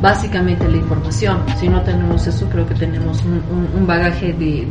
básicamente 0.00 0.68
la 0.68 0.76
información. 0.76 1.42
Si 1.58 1.68
no 1.68 1.82
tenemos 1.82 2.26
eso 2.26 2.48
creo 2.50 2.66
que 2.66 2.74
tenemos 2.74 3.22
un, 3.24 3.86
bagaje 3.86 4.32
de, 4.32 4.66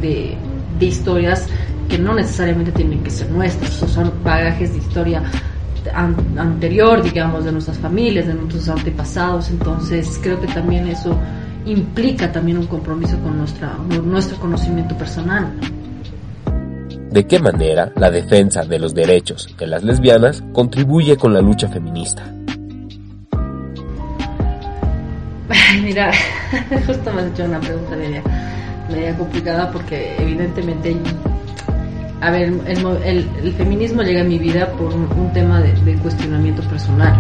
de, 0.79 0.85
historias 0.85 1.47
que 1.87 1.97
no 1.99 2.15
necesariamente 2.15 2.71
tienen 2.71 3.03
que 3.03 3.09
ser 3.09 3.29
nuestras. 3.29 3.71
Son 3.71 4.11
bagajes 4.23 4.73
de 4.73 4.79
historia 4.79 5.21
an- 5.93 6.15
anterior, 6.37 7.03
digamos, 7.03 7.45
de 7.45 7.51
nuestras 7.51 7.77
familias, 7.77 8.27
de 8.27 8.33
nuestros 8.33 8.67
antepasados. 8.67 9.49
Entonces, 9.51 10.19
creo 10.21 10.39
que 10.41 10.47
también 10.47 10.87
eso 10.87 11.17
implica 11.65 12.31
también 12.31 12.57
un 12.57 12.67
compromiso 12.67 13.17
con 13.19 13.37
nuestra, 13.37 13.75
nuestro 14.03 14.37
conocimiento 14.37 14.97
personal. 14.97 15.53
¿De 17.11 17.27
qué 17.27 17.39
manera 17.39 17.91
la 17.97 18.09
defensa 18.09 18.63
de 18.63 18.79
los 18.79 18.93
derechos 18.93 19.53
de 19.59 19.67
las 19.67 19.83
lesbianas 19.83 20.43
contribuye 20.53 21.17
con 21.17 21.33
la 21.33 21.41
lucha 21.41 21.67
feminista? 21.67 22.23
Mira, 25.83 26.11
justo 26.87 27.11
me 27.13 27.21
has 27.21 27.27
hecho 27.31 27.45
una 27.45 27.59
pregunta 27.59 27.95
media, 27.95 28.21
media 28.89 29.15
complicada 29.17 29.71
porque 29.71 30.15
evidentemente, 30.19 30.95
a 32.21 32.31
ver, 32.31 32.53
el, 32.65 32.83
mo- 32.83 32.97
el- 33.03 33.27
el 33.43 33.53
feminismo 33.53 34.01
llega 34.03 34.21
a 34.21 34.25
mi 34.25 34.37
vida 34.37 34.67
por 34.73 34.93
un, 34.93 35.07
un 35.17 35.31
tema 35.33 35.59
de, 35.61 35.73
de 35.81 35.95
cuestionamiento 35.95 36.61
personal, 36.63 37.13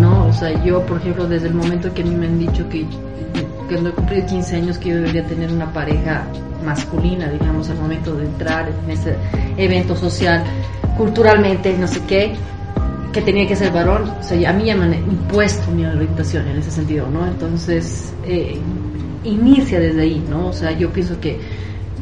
¿no? 0.00 0.26
O 0.26 0.32
sea, 0.32 0.62
yo, 0.64 0.84
por 0.86 0.98
ejemplo, 0.98 1.26
desde 1.26 1.48
el 1.48 1.54
momento 1.54 1.92
que 1.92 2.02
a 2.02 2.04
mí 2.04 2.14
me 2.14 2.26
han 2.26 2.38
dicho 2.38 2.68
que, 2.68 2.80
que 3.34 3.46
cuando 3.68 3.90
he 3.90 3.92
cumplido 3.92 4.26
15 4.26 4.56
años 4.56 4.78
que 4.78 4.90
yo 4.90 4.96
debería 4.96 5.24
tener 5.24 5.52
una 5.52 5.72
pareja 5.72 6.24
masculina, 6.64 7.28
digamos, 7.28 7.68
al 7.70 7.78
momento 7.78 8.14
de 8.14 8.26
entrar 8.26 8.68
en 8.84 8.90
ese 8.90 9.16
evento 9.56 9.96
social, 9.96 10.44
culturalmente, 10.96 11.76
no 11.78 11.86
sé 11.86 12.00
qué, 12.06 12.34
que 13.12 13.20
tenía 13.20 13.46
que 13.46 13.56
ser 13.56 13.72
varón, 13.72 14.10
o 14.20 14.22
sea, 14.22 14.50
a 14.50 14.52
mí 14.52 14.64
ya 14.64 14.76
me 14.76 14.84
han 14.84 14.94
impuesto 14.94 15.70
mi 15.70 15.84
orientación 15.84 16.48
en 16.48 16.58
ese 16.58 16.70
sentido, 16.70 17.08
¿no? 17.10 17.26
Entonces, 17.26 18.12
eh, 18.24 18.58
inicia 19.24 19.78
desde 19.78 20.02
ahí, 20.02 20.24
¿no? 20.30 20.48
O 20.48 20.52
sea, 20.52 20.72
yo 20.72 20.90
pienso 20.90 21.20
que 21.20 21.38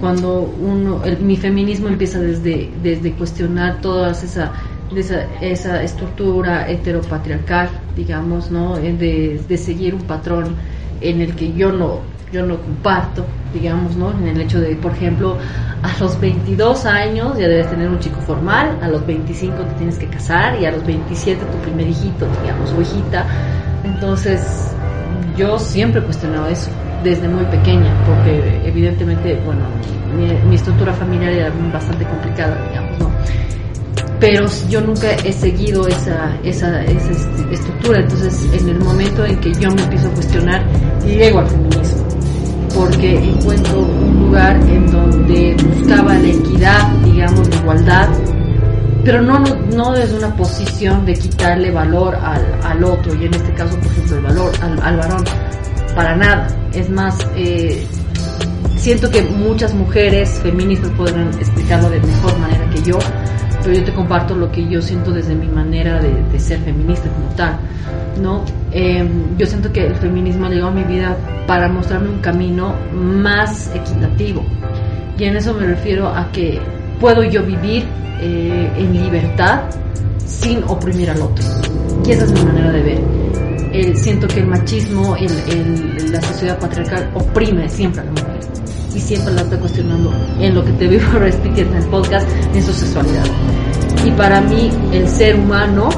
cuando 0.00 0.40
uno, 0.40 1.02
mi 1.20 1.36
feminismo 1.36 1.88
empieza 1.88 2.18
desde, 2.20 2.70
desde 2.82 3.12
cuestionar 3.12 3.80
toda 3.80 4.12
esa, 4.12 4.44
de 4.44 4.50
esa, 4.96 5.26
esa 5.40 5.82
estructura 5.82 6.68
heteropatriarcal, 6.68 7.70
digamos, 7.96 8.50
¿no? 8.50 8.76
Eh, 8.78 9.38
De, 9.48 9.58
seguir 9.58 9.94
un 9.94 10.02
patrón 10.02 10.56
en 11.00 11.20
el 11.20 11.34
que 11.34 11.52
yo 11.52 11.72
no, 11.72 12.00
yo 12.32 12.44
no 12.44 12.56
comparto, 12.58 13.24
digamos, 13.52 13.96
¿no? 13.96 14.10
En 14.10 14.28
el 14.28 14.40
hecho 14.40 14.60
de, 14.60 14.74
por 14.76 14.92
ejemplo, 14.92 15.36
a 15.82 16.02
los 16.02 16.20
22 16.20 16.86
años 16.86 17.38
ya 17.38 17.48
debes 17.48 17.70
tener 17.70 17.88
un 17.88 17.98
chico 17.98 18.20
formal, 18.22 18.78
a 18.82 18.88
los 18.88 19.06
25 19.06 19.56
te 19.56 19.74
tienes 19.74 19.98
que 19.98 20.06
casar 20.06 20.60
y 20.60 20.66
a 20.66 20.72
los 20.72 20.84
27 20.84 21.44
tu 21.44 21.58
primer 21.58 21.88
hijito, 21.88 22.26
digamos, 22.42 22.72
o 22.72 22.82
hijita. 22.82 23.26
Entonces, 23.84 24.74
yo 25.36 25.58
siempre 25.58 26.00
he 26.00 26.04
cuestionado 26.04 26.48
eso 26.48 26.70
desde 27.02 27.28
muy 27.28 27.44
pequeña, 27.46 27.94
porque 28.06 28.60
evidentemente, 28.66 29.40
bueno, 29.44 29.62
mi 30.48 30.54
estructura 30.54 30.92
familiar 30.92 31.32
era 31.32 31.52
bastante 31.72 32.04
complicada, 32.04 32.62
digamos, 32.68 32.98
¿no? 32.98 33.09
Pero 34.20 34.44
yo 34.68 34.80
nunca 34.82 35.10
he 35.24 35.32
seguido 35.32 35.88
esa, 35.88 36.36
esa, 36.44 36.82
esa 36.84 37.10
est- 37.10 37.52
estructura, 37.52 38.00
entonces 38.00 38.46
en 38.52 38.68
el 38.68 38.78
momento 38.80 39.24
en 39.24 39.40
que 39.40 39.52
yo 39.54 39.70
me 39.70 39.82
empiezo 39.82 40.08
a 40.08 40.10
cuestionar, 40.10 40.62
llego 41.06 41.38
al 41.38 41.48
feminismo, 41.48 42.04
porque 42.74 43.16
encuentro 43.16 43.78
un 43.80 44.26
lugar 44.26 44.56
en 44.68 44.90
donde 44.92 45.56
buscaba 45.74 46.14
la 46.18 46.28
equidad, 46.28 46.88
digamos, 47.02 47.48
la 47.48 47.56
igualdad, 47.56 48.08
pero 49.06 49.22
no, 49.22 49.38
no, 49.38 49.56
no 49.74 49.92
desde 49.92 50.18
una 50.18 50.36
posición 50.36 51.06
de 51.06 51.14
quitarle 51.14 51.70
valor 51.70 52.14
al, 52.16 52.44
al 52.62 52.84
otro, 52.84 53.14
y 53.14 53.24
en 53.24 53.32
este 53.32 53.54
caso, 53.54 53.74
por 53.78 53.86
ejemplo, 53.86 54.16
el 54.18 54.22
valor 54.24 54.52
al, 54.60 54.82
al 54.82 54.96
varón, 54.98 55.24
para 55.94 56.14
nada. 56.14 56.46
Es 56.74 56.90
más, 56.90 57.16
eh, 57.36 57.86
siento 58.76 59.10
que 59.10 59.22
muchas 59.22 59.72
mujeres 59.72 60.38
feministas 60.42 60.90
podrán 60.90 61.28
explicarlo 61.40 61.88
de 61.88 62.00
mejor 62.00 62.38
manera 62.38 62.68
que 62.68 62.82
yo, 62.82 62.98
pero 63.62 63.74
yo 63.76 63.84
te 63.84 63.92
comparto 63.92 64.34
lo 64.34 64.50
que 64.50 64.66
yo 64.68 64.80
siento 64.82 65.10
desde 65.10 65.34
mi 65.34 65.46
manera 65.46 66.00
de, 66.00 66.10
de 66.32 66.38
ser 66.38 66.58
feminista 66.60 67.08
como 67.10 67.26
tal, 67.36 67.58
¿no? 68.20 68.44
Eh, 68.72 69.06
yo 69.38 69.46
siento 69.46 69.72
que 69.72 69.86
el 69.86 69.94
feminismo 69.96 70.48
llegado 70.48 70.68
a 70.68 70.72
mi 70.72 70.84
vida 70.84 71.16
para 71.46 71.68
mostrarme 71.68 72.08
un 72.10 72.18
camino 72.20 72.74
más 72.92 73.70
equitativo, 73.74 74.44
y 75.18 75.24
en 75.24 75.36
eso 75.36 75.52
me 75.54 75.66
refiero 75.66 76.08
a 76.08 76.30
que 76.32 76.58
puedo 77.00 77.22
yo 77.24 77.42
vivir 77.44 77.84
eh, 78.20 78.70
en 78.76 78.92
libertad 78.92 79.62
sin 80.26 80.62
oprimir 80.64 81.10
al 81.10 81.20
otro, 81.22 81.44
y 82.06 82.12
esa 82.12 82.24
es 82.24 82.32
mi 82.32 82.42
manera 82.44 82.70
de 82.72 82.82
ver. 82.82 83.00
Eh, 83.72 83.94
siento 83.94 84.26
que 84.26 84.40
el 84.40 84.46
machismo, 84.48 85.14
el, 85.16 85.30
el- 85.48 86.12
la 86.12 86.20
sociedad 86.22 86.58
patriarcal 86.58 87.08
oprime 87.14 87.68
siempre 87.68 88.00
a 88.00 88.04
la 88.04 88.10
mujer 88.10 88.40
y 88.94 89.00
siempre 89.00 89.34
la 89.34 89.42
está 89.42 89.58
cuestionando 89.58 90.12
en 90.40 90.54
lo 90.54 90.64
que 90.64 90.72
te 90.72 90.88
vivo 90.88 91.04
repitiendo 91.18 91.76
en 91.76 91.82
el 91.82 91.88
podcast, 91.88 92.28
en 92.54 92.62
su 92.62 92.72
sexualidad. 92.72 93.24
Y 94.04 94.10
para 94.12 94.40
mí, 94.40 94.70
el 94.92 95.08
ser 95.08 95.36
humano, 95.36 95.88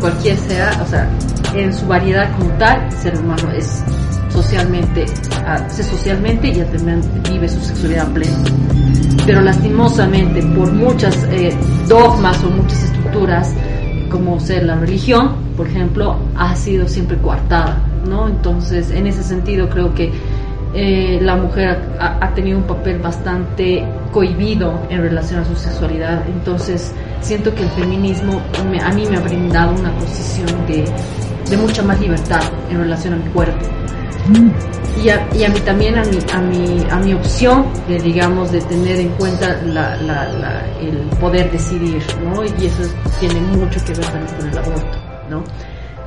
cualquier 0.00 0.36
sea, 0.36 0.80
o 0.82 0.86
sea, 0.88 1.10
en 1.54 1.72
su 1.74 1.86
variedad 1.86 2.30
como 2.38 2.50
tal, 2.58 2.84
el 2.84 2.92
ser 2.92 3.18
humano 3.18 3.50
es 3.52 3.82
socialmente, 4.30 5.06
hace 5.46 5.82
socialmente 5.82 6.48
y 6.48 6.60
también 6.62 7.00
vive 7.28 7.48
su 7.48 7.60
sexualidad 7.60 8.08
plena. 8.12 8.38
pero 9.26 9.40
lastimosamente 9.42 10.42
por 10.42 10.72
muchas 10.72 11.16
eh, 11.30 11.54
dogmas 11.88 12.42
o 12.44 12.50
muchas 12.50 12.84
estructuras, 12.84 13.52
como 14.10 14.40
ser 14.40 14.64
la 14.64 14.76
religión, 14.76 15.36
por 15.56 15.68
ejemplo, 15.68 16.16
ha 16.36 16.54
sido 16.56 16.88
siempre 16.88 17.16
coartada, 17.18 17.82
¿no? 18.08 18.28
Entonces, 18.28 18.90
en 18.90 19.06
ese 19.06 19.22
sentido 19.22 19.68
creo 19.68 19.94
que 19.94 20.10
eh, 20.72 21.18
la 21.20 21.36
mujer 21.36 21.80
ha, 21.98 22.32
tenido 22.34 22.58
un 22.58 22.64
papel 22.64 22.98
bastante 22.98 23.84
cohibido 24.12 24.86
en 24.88 25.02
relación 25.02 25.40
a 25.40 25.44
su 25.44 25.56
sexualidad. 25.56 26.24
Entonces, 26.28 26.94
siento 27.20 27.52
que 27.54 27.64
el 27.64 27.70
feminismo 27.70 28.40
me, 28.70 28.80
a 28.80 28.90
mí 28.90 29.04
me 29.10 29.16
ha 29.16 29.20
brindado 29.20 29.74
una 29.74 29.92
posición 29.96 30.46
de, 30.68 30.84
de, 31.48 31.56
mucha 31.56 31.82
más 31.82 32.00
libertad 32.00 32.42
en 32.70 32.78
relación 32.78 33.14
a 33.14 33.16
mi 33.16 33.30
cuerpo. 33.30 33.66
Y 35.02 35.08
a, 35.08 35.26
y 35.34 35.44
a 35.44 35.48
mí 35.48 35.58
también, 35.60 35.98
a 35.98 36.04
mi, 36.04 36.18
a 36.32 36.40
mi, 36.40 36.86
a 36.90 36.96
mi 36.96 37.14
opción, 37.14 37.66
de, 37.88 37.98
digamos, 37.98 38.52
de 38.52 38.60
tener 38.60 39.00
en 39.00 39.08
cuenta 39.10 39.60
la, 39.64 39.96
la, 39.96 40.28
la, 40.28 40.66
el 40.80 40.98
poder 41.18 41.50
decidir, 41.50 42.02
¿no? 42.22 42.44
Y 42.44 42.66
eso 42.66 42.82
tiene 43.18 43.40
mucho 43.40 43.84
que 43.84 43.92
ver 43.92 44.06
también 44.06 44.36
con 44.36 44.48
el 44.48 44.58
aborto, 44.58 44.98
¿no? 45.28 45.42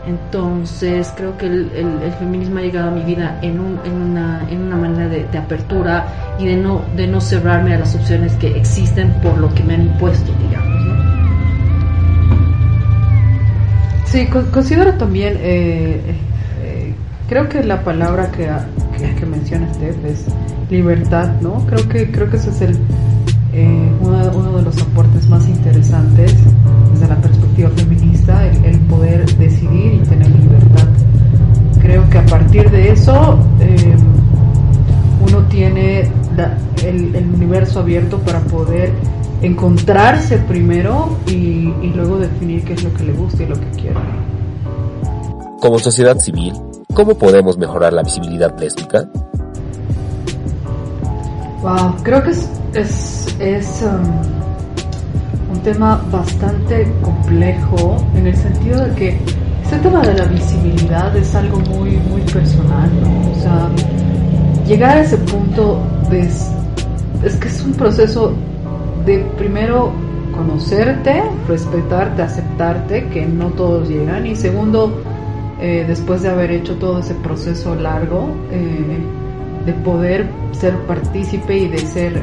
Entonces 0.06 1.14
creo 1.16 1.38
que 1.38 1.46
el, 1.46 1.72
el, 1.74 2.02
el, 2.04 2.12
feminismo 2.14 2.58
ha 2.58 2.62
llegado 2.62 2.90
a 2.90 2.92
mi 2.92 3.04
vida 3.04 3.40
en, 3.42 3.60
un, 3.60 3.80
en, 3.86 3.94
una, 3.94 4.46
en 4.50 4.62
una 4.64 4.76
manera 4.76 5.08
de, 5.08 5.26
de, 5.26 5.38
apertura 5.38 6.36
y 6.40 6.46
de 6.46 6.58
no, 6.58 6.82
de 6.96 7.08
no 7.08 7.22
cerrarme 7.22 7.74
a 7.74 7.80
las 7.80 7.96
opciones 7.96 8.34
que 8.34 8.58
existen 8.58 9.14
por 9.22 9.38
lo 9.38 9.54
que 9.54 9.64
me 9.64 9.76
han 9.76 9.84
impuesto, 9.84 10.34
digamos. 10.42 10.86
¿no? 10.86 10.94
Sí, 14.06 14.28
considero 14.28 14.94
también, 14.96 15.38
eh, 15.40 16.02
eh, 16.62 16.94
creo 17.30 17.48
que 17.48 17.64
la 17.64 17.82
palabra 17.82 18.30
que, 18.32 18.48
que, 18.98 19.16
que 19.16 19.26
menciona 19.26 19.74
Steph 19.74 20.06
es 20.06 20.26
libertad, 20.70 21.32
¿no? 21.42 21.66
Creo 21.66 21.88
que, 21.88 22.12
creo 22.12 22.30
que 22.30 22.38
ese 22.38 22.50
es 22.50 22.62
el, 22.62 22.78
eh, 23.54 23.92
uno, 24.02 24.32
uno, 24.36 24.58
de 24.58 24.64
los 24.64 24.82
aportes 24.82 25.30
más 25.30 25.48
interesantes 25.48 26.34
desde 26.92 27.08
la 27.08 27.16
perspectiva 27.16 27.43
feminista, 27.56 28.46
el, 28.48 28.66
el, 28.66 28.80
poder 28.82 29.26
decidir 29.38 29.94
y 29.94 30.00
tener 30.00 30.30
libertad. 30.30 30.88
Creo 31.82 32.10
que 32.10 32.18
a 32.18 32.26
partir 32.26 32.70
de 32.72 32.92
eso 32.92 33.38
eh, 33.60 33.96
uno 35.28 35.44
tiene 35.48 36.10
la, 36.36 36.58
el, 36.84 37.16
el, 37.16 37.30
universo 37.30 37.80
abierto 37.80 38.20
para 38.20 38.40
poder 38.42 38.92
encontrarse 39.42 40.38
primero 40.40 41.18
y, 41.28 41.74
y 41.82 41.92
luego 41.96 42.18
definir 42.18 42.64
qué 42.64 42.74
es 42.74 42.84
lo 42.84 42.94
que 42.94 43.04
le 43.04 43.14
gusta 43.14 43.44
y 43.44 43.48
lo 43.48 43.56
que 43.56 43.70
quiere. 43.82 43.96
Como 45.60 45.80
sociedad 45.80 46.18
civil, 46.20 46.54
¿cómo 46.94 47.16
podemos 47.16 47.58
mejorar 47.58 47.94
la 47.94 48.04
visibilidad 48.04 48.58
lésbica? 48.60 49.08
Wow, 51.62 51.96
creo 52.04 52.22
que 52.24 52.32
es, 52.32 52.50
es, 52.74 53.36
es 53.40 53.84
um, 53.84 54.43
un 55.54 55.60
tema 55.62 56.04
bastante 56.12 56.88
complejo 57.02 57.98
en 58.16 58.28
el 58.28 58.36
sentido 58.36 58.86
de 58.86 58.96
que 58.96 59.18
este 59.64 59.78
tema 59.78 60.02
de 60.02 60.16
la 60.16 60.26
visibilidad 60.26 61.16
es 61.16 61.34
algo 61.36 61.60
muy, 61.60 61.92
muy 61.92 62.22
personal, 62.22 62.90
¿no? 63.02 63.32
O 63.32 63.36
sea, 63.36 63.70
llegar 64.68 64.98
a 64.98 65.02
ese 65.02 65.18
punto 65.18 65.80
de, 66.10 66.22
es 66.22 67.36
que 67.40 67.48
es 67.48 67.64
un 67.64 67.74
proceso 67.74 68.34
de 69.06 69.20
primero 69.38 69.92
conocerte, 70.36 71.22
respetarte, 71.48 72.24
aceptarte, 72.24 73.08
que 73.10 73.26
no 73.26 73.48
todos 73.50 73.88
llegan, 73.88 74.26
y 74.26 74.36
segundo, 74.36 74.92
eh, 75.62 75.86
después 75.88 76.24
de 76.24 76.30
haber 76.30 76.52
hecho 76.52 76.76
todo 76.78 77.00
ese 77.00 77.14
proceso 77.16 77.76
largo, 77.76 78.30
eh, 78.52 78.98
de 79.66 79.74
poder 79.74 80.28
ser 80.52 80.76
partícipe 80.88 81.58
y 81.58 81.68
de 81.68 81.78
ser 81.78 82.22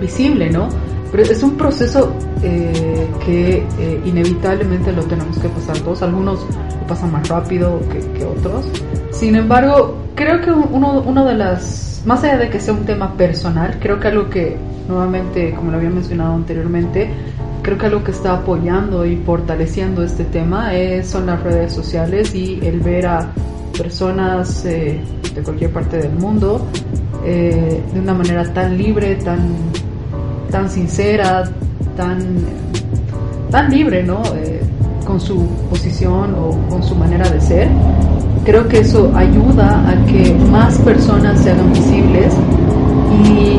visible, 0.00 0.50
¿no? 0.50 0.68
Pero 1.10 1.22
es 1.24 1.42
un 1.42 1.56
proceso 1.56 2.12
eh, 2.42 3.08
que 3.24 3.58
eh, 3.78 4.00
inevitablemente 4.04 4.92
lo 4.92 5.02
tenemos 5.04 5.38
que 5.38 5.48
pasar 5.48 5.78
todos. 5.78 6.02
Algunos 6.02 6.40
lo 6.40 6.86
pasan 6.86 7.12
más 7.12 7.28
rápido 7.28 7.80
que, 7.90 7.98
que 8.18 8.24
otros. 8.24 8.66
Sin 9.10 9.34
embargo, 9.34 9.96
creo 10.14 10.40
que 10.40 10.50
uno, 10.50 11.02
uno 11.04 11.24
de 11.24 11.34
las, 11.34 12.02
más 12.06 12.22
allá 12.22 12.38
de 12.38 12.50
que 12.50 12.60
sea 12.60 12.74
un 12.74 12.84
tema 12.84 13.14
personal, 13.14 13.78
creo 13.80 13.98
que 13.98 14.08
algo 14.08 14.30
que 14.30 14.56
nuevamente, 14.88 15.52
como 15.54 15.70
lo 15.70 15.78
había 15.78 15.90
mencionado 15.90 16.34
anteriormente, 16.34 17.10
creo 17.62 17.78
que 17.78 17.86
algo 17.86 18.04
que 18.04 18.10
está 18.10 18.34
apoyando 18.34 19.04
y 19.06 19.16
fortaleciendo 19.16 20.02
este 20.02 20.24
tema 20.24 20.74
es, 20.74 21.08
son 21.08 21.26
las 21.26 21.42
redes 21.42 21.72
sociales 21.72 22.34
y 22.34 22.60
el 22.62 22.80
ver 22.80 23.06
a 23.06 23.32
personas 23.76 24.64
eh, 24.66 25.00
de 25.34 25.42
cualquier 25.42 25.70
parte 25.72 25.98
del 25.98 26.12
mundo 26.12 26.66
eh, 27.24 27.82
de 27.92 28.00
una 28.00 28.14
manera 28.14 28.44
tan 28.52 28.76
libre, 28.76 29.16
tan, 29.16 29.56
tan 30.50 30.70
sincera, 30.70 31.44
tan, 31.96 32.18
tan 33.50 33.70
libre, 33.70 34.02
¿no? 34.02 34.22
Eh, 34.36 34.60
con 35.06 35.20
su 35.20 35.46
posición 35.68 36.34
o 36.34 36.50
con 36.68 36.82
su 36.82 36.94
manera 36.94 37.28
de 37.28 37.40
ser. 37.40 37.68
Creo 38.44 38.68
que 38.68 38.80
eso 38.80 39.12
ayuda 39.14 39.88
a 39.88 40.06
que 40.06 40.32
más 40.50 40.78
personas 40.78 41.40
se 41.40 41.50
hagan 41.50 41.72
visibles 41.72 42.32
y 43.24 43.58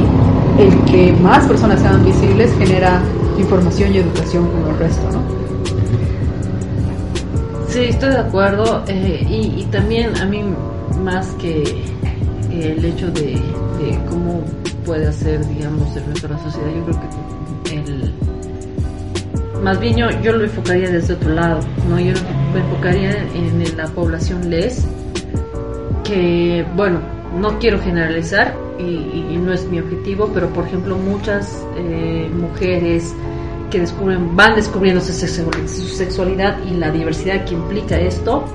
el 0.62 0.86
que 0.86 1.14
más 1.22 1.46
personas 1.46 1.82
se 1.82 1.88
hagan 1.88 2.06
visibles 2.06 2.52
genera 2.58 3.02
información 3.38 3.94
y 3.94 3.98
educación 3.98 4.48
con 4.48 4.72
el 4.72 4.80
resto, 4.80 5.12
¿no? 5.12 5.42
Sí, 7.68 7.80
estoy 7.86 8.10
de 8.10 8.20
acuerdo. 8.20 8.84
Eh, 8.88 9.26
y, 9.58 9.64
también 9.72 10.16
a 10.18 10.26
mí, 10.26 10.44
más 11.04 11.28
que 11.40 11.64
el 12.52 12.84
hecho 12.84 13.10
de, 13.12 13.40
cómo 14.10 14.44
puede 14.86 15.08
hacer, 15.08 15.46
digamos, 15.48 15.96
el 15.96 16.06
resto 16.06 16.28
de 16.28 16.34
la 16.34 16.40
sociedad, 16.44 16.70
yo 16.76 16.86
creo 16.86 17.00
que 17.64 17.76
el. 17.76 18.14
Más 19.64 19.80
bien 19.80 19.96
yo, 19.96 20.32
lo 20.32 20.44
enfocaría 20.44 20.90
desde 20.90 21.14
otro 21.14 21.30
lado, 21.34 21.60
¿no? 21.88 22.00
Yo 22.00 22.14
lo 22.54 22.60
enfocaría 22.60 23.12
en 23.36 23.78
la 23.78 23.86
población 23.88 24.50
les, 24.50 24.86
que, 26.04 26.66
bueno, 26.76 27.00
no 27.40 27.60
quiero 27.60 27.80
generalizar 27.80 28.56
y, 28.80 28.84
y, 29.34 29.38
no 29.38 29.54
es 29.54 29.66
mi 29.68 29.80
objetivo, 29.80 30.32
pero 30.34 30.50
por 30.50 30.66
ejemplo 30.66 30.98
muchas 30.98 31.64
eh, 31.78 32.30
mujeres 32.34 33.14
que 33.70 33.80
descubren, 33.80 34.36
van 34.36 34.56
descubriendo 34.56 35.02
su 35.02 35.14
sexualidad 35.14 36.58
y 36.66 36.72
la 36.72 36.92
diversidad 36.92 37.46
que 37.46 37.54
implica 37.54 38.00
esto, 38.00 38.46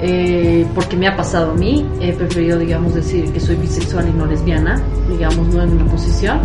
eh, 0.00 0.66
porque 0.74 0.96
me 0.96 1.08
ha 1.08 1.16
pasado 1.16 1.52
a 1.52 1.54
mí, 1.54 1.88
he 2.00 2.12
preferido, 2.12 2.58
digamos, 2.58 2.94
decir 2.94 3.32
que 3.32 3.40
soy 3.40 3.56
bisexual 3.56 4.08
y 4.08 4.12
no 4.12 4.26
lesbiana, 4.26 4.82
digamos, 5.08 5.48
no 5.48 5.62
en 5.62 5.72
una 5.72 5.86
posición, 5.86 6.40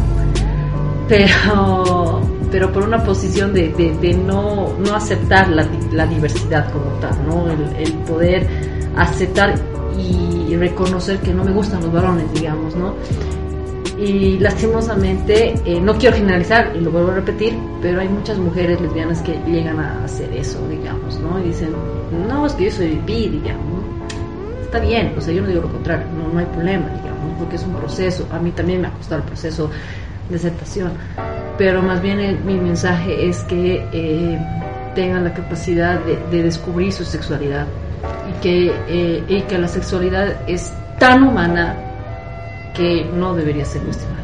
pero, 1.07 2.21
pero 2.51 2.71
por 2.71 2.83
una 2.83 3.03
posición 3.03 3.53
de, 3.53 3.69
de, 3.69 3.91
de 3.97 4.13
no, 4.13 4.73
no 4.79 4.95
aceptar 4.95 5.49
la, 5.49 5.67
la, 5.91 6.05
diversidad 6.05 6.71
como 6.71 6.85
tal, 6.99 7.15
¿no? 7.27 7.51
El, 7.51 7.87
el 7.87 7.93
poder 8.05 8.47
aceptar 8.95 9.55
y 9.97 10.55
reconocer 10.55 11.19
que 11.19 11.33
no 11.33 11.43
me 11.43 11.51
gustan 11.51 11.81
los 11.81 11.91
varones, 11.91 12.31
digamos, 12.33 12.75
¿no? 12.75 12.95
Y 14.01 14.39
lastimosamente, 14.39 15.53
eh, 15.63 15.79
no 15.79 15.95
quiero 15.95 16.15
generalizar 16.15 16.71
y 16.75 16.79
lo 16.79 16.89
vuelvo 16.89 17.11
a 17.11 17.15
repetir, 17.15 17.53
pero 17.83 18.01
hay 18.01 18.09
muchas 18.09 18.39
mujeres 18.39 18.81
lesbianas 18.81 19.21
que 19.21 19.39
llegan 19.45 19.79
a 19.79 20.03
hacer 20.03 20.33
eso, 20.33 20.59
digamos, 20.67 21.19
¿no? 21.19 21.39
Y 21.39 21.49
dicen, 21.49 21.69
no, 22.27 22.47
es 22.47 22.53
que 22.53 22.65
yo 22.65 22.71
soy 22.71 22.99
bi, 23.05 23.29
digamos. 23.29 23.83
Está 24.63 24.79
bien, 24.79 25.13
o 25.15 25.21
sea, 25.21 25.33
yo 25.33 25.43
no 25.43 25.49
digo 25.49 25.61
lo 25.61 25.71
contrario, 25.71 26.07
no, 26.17 26.33
no 26.33 26.39
hay 26.39 26.45
problema, 26.45 26.87
digamos, 26.87 27.37
porque 27.37 27.57
es 27.57 27.63
un 27.63 27.75
proceso, 27.75 28.27
a 28.31 28.39
mí 28.39 28.49
también 28.51 28.81
me 28.81 28.87
ha 28.87 28.91
costado 28.91 29.21
el 29.21 29.27
proceso 29.27 29.69
de 30.29 30.35
aceptación, 30.35 30.93
pero 31.59 31.83
más 31.83 32.01
bien 32.01 32.19
el, 32.19 32.39
mi 32.39 32.55
mensaje 32.55 33.29
es 33.29 33.43
que 33.43 33.85
eh, 33.91 34.39
tengan 34.95 35.25
la 35.25 35.33
capacidad 35.33 35.99
de, 35.99 36.17
de, 36.31 36.43
descubrir 36.43 36.91
su 36.91 37.03
sexualidad 37.03 37.67
y 38.29 38.41
que, 38.41 38.73
eh, 38.87 39.23
y 39.27 39.41
que 39.41 39.59
la 39.59 39.67
sexualidad 39.67 40.49
es 40.49 40.73
tan 40.97 41.21
humana 41.23 41.90
que 42.73 43.05
no 43.13 43.33
debería 43.33 43.65
ser 43.65 43.81
cuestionada. 43.83 44.21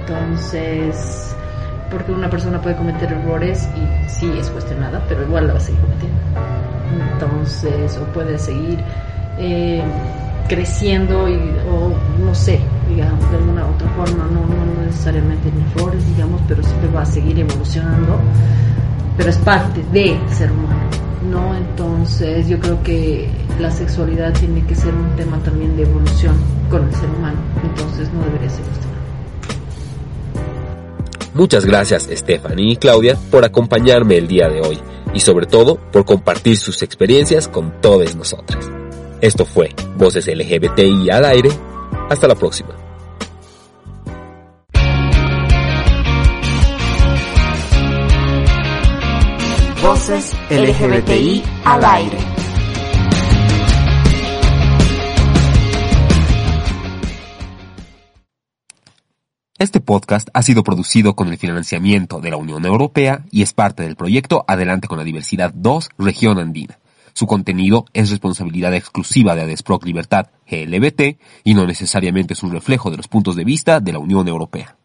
Entonces, 0.00 1.34
porque 1.90 2.12
una 2.12 2.28
persona 2.28 2.60
puede 2.60 2.76
cometer 2.76 3.12
errores 3.12 3.68
y 3.76 4.08
sí 4.08 4.30
es 4.38 4.50
cuestionada, 4.50 5.04
pero 5.08 5.22
igual 5.22 5.46
la 5.46 5.54
va 5.54 5.58
a 5.58 5.62
seguir 5.62 5.80
cometiendo. 5.80 6.18
Entonces, 7.12 7.96
o 7.98 8.04
puede 8.12 8.38
seguir 8.38 8.78
eh, 9.38 9.82
creciendo 10.48 11.28
y, 11.28 11.36
o 11.70 11.92
no 12.24 12.34
sé, 12.34 12.60
digamos, 12.88 13.30
de 13.30 13.36
alguna 13.36 13.66
otra 13.66 13.88
forma, 13.90 14.24
no, 14.24 14.40
no 14.40 14.82
necesariamente 14.86 15.48
en 15.48 15.62
errores, 15.70 16.06
digamos, 16.08 16.40
pero 16.48 16.62
siempre 16.62 16.90
va 16.90 17.02
a 17.02 17.06
seguir 17.06 17.38
evolucionando, 17.38 18.18
pero 19.16 19.30
es 19.30 19.38
parte 19.38 19.82
de 19.92 20.18
ser 20.30 20.50
humano. 20.50 21.02
¿no? 21.30 21.54
Entonces 21.54 22.48
yo 22.48 22.58
creo 22.58 22.82
que 22.82 23.28
la 23.62 23.70
sexualidad 23.70 24.32
tiene 24.34 24.66
que 24.66 24.74
ser 24.74 24.92
un 24.92 25.14
tema 25.16 25.38
también 25.44 25.76
de 25.76 25.84
evolución 25.84 26.36
con 26.68 26.84
el 26.84 26.94
ser 26.94 27.08
humano, 27.10 27.38
entonces 27.62 28.12
no 28.12 28.24
debería 28.24 28.50
ser 28.50 28.62
usted. 28.62 28.88
Muchas 31.34 31.64
gracias 31.64 32.08
Stephanie 32.10 32.72
y 32.72 32.76
Claudia 32.76 33.16
por 33.30 33.44
acompañarme 33.44 34.18
el 34.18 34.26
día 34.26 34.48
de 34.48 34.60
hoy 34.60 34.78
y 35.14 35.20
sobre 35.20 35.46
todo 35.46 35.76
por 35.76 36.04
compartir 36.04 36.58
sus 36.58 36.82
experiencias 36.82 37.48
con 37.48 37.80
todos 37.80 38.16
nosotros. 38.16 38.68
Esto 39.20 39.46
fue 39.46 39.70
Voces 39.96 40.26
LGBTI 40.26 41.08
al 41.10 41.24
aire. 41.24 41.50
Hasta 42.10 42.26
la 42.26 42.34
próxima. 42.34 42.70
Voces 49.80 50.32
LGBTI 50.50 51.42
al 51.64 51.84
aire. 51.84 52.31
Este 59.62 59.78
podcast 59.78 60.28
ha 60.34 60.42
sido 60.42 60.64
producido 60.64 61.14
con 61.14 61.28
el 61.28 61.38
financiamiento 61.38 62.20
de 62.20 62.30
la 62.30 62.36
Unión 62.36 62.66
Europea 62.66 63.24
y 63.30 63.42
es 63.42 63.52
parte 63.52 63.84
del 63.84 63.94
proyecto 63.94 64.44
Adelante 64.48 64.88
con 64.88 64.98
la 64.98 65.04
Diversidad 65.04 65.52
2 65.54 65.90
Región 65.98 66.40
Andina. 66.40 66.80
Su 67.12 67.28
contenido 67.28 67.84
es 67.92 68.10
responsabilidad 68.10 68.74
exclusiva 68.74 69.36
de 69.36 69.42
Adesproc 69.42 69.84
Libertad 69.84 70.26
GLBT 70.50 71.16
y 71.44 71.54
no 71.54 71.64
necesariamente 71.64 72.32
es 72.32 72.42
un 72.42 72.50
reflejo 72.50 72.90
de 72.90 72.96
los 72.96 73.06
puntos 73.06 73.36
de 73.36 73.44
vista 73.44 73.78
de 73.78 73.92
la 73.92 74.00
Unión 74.00 74.26
Europea. 74.26 74.78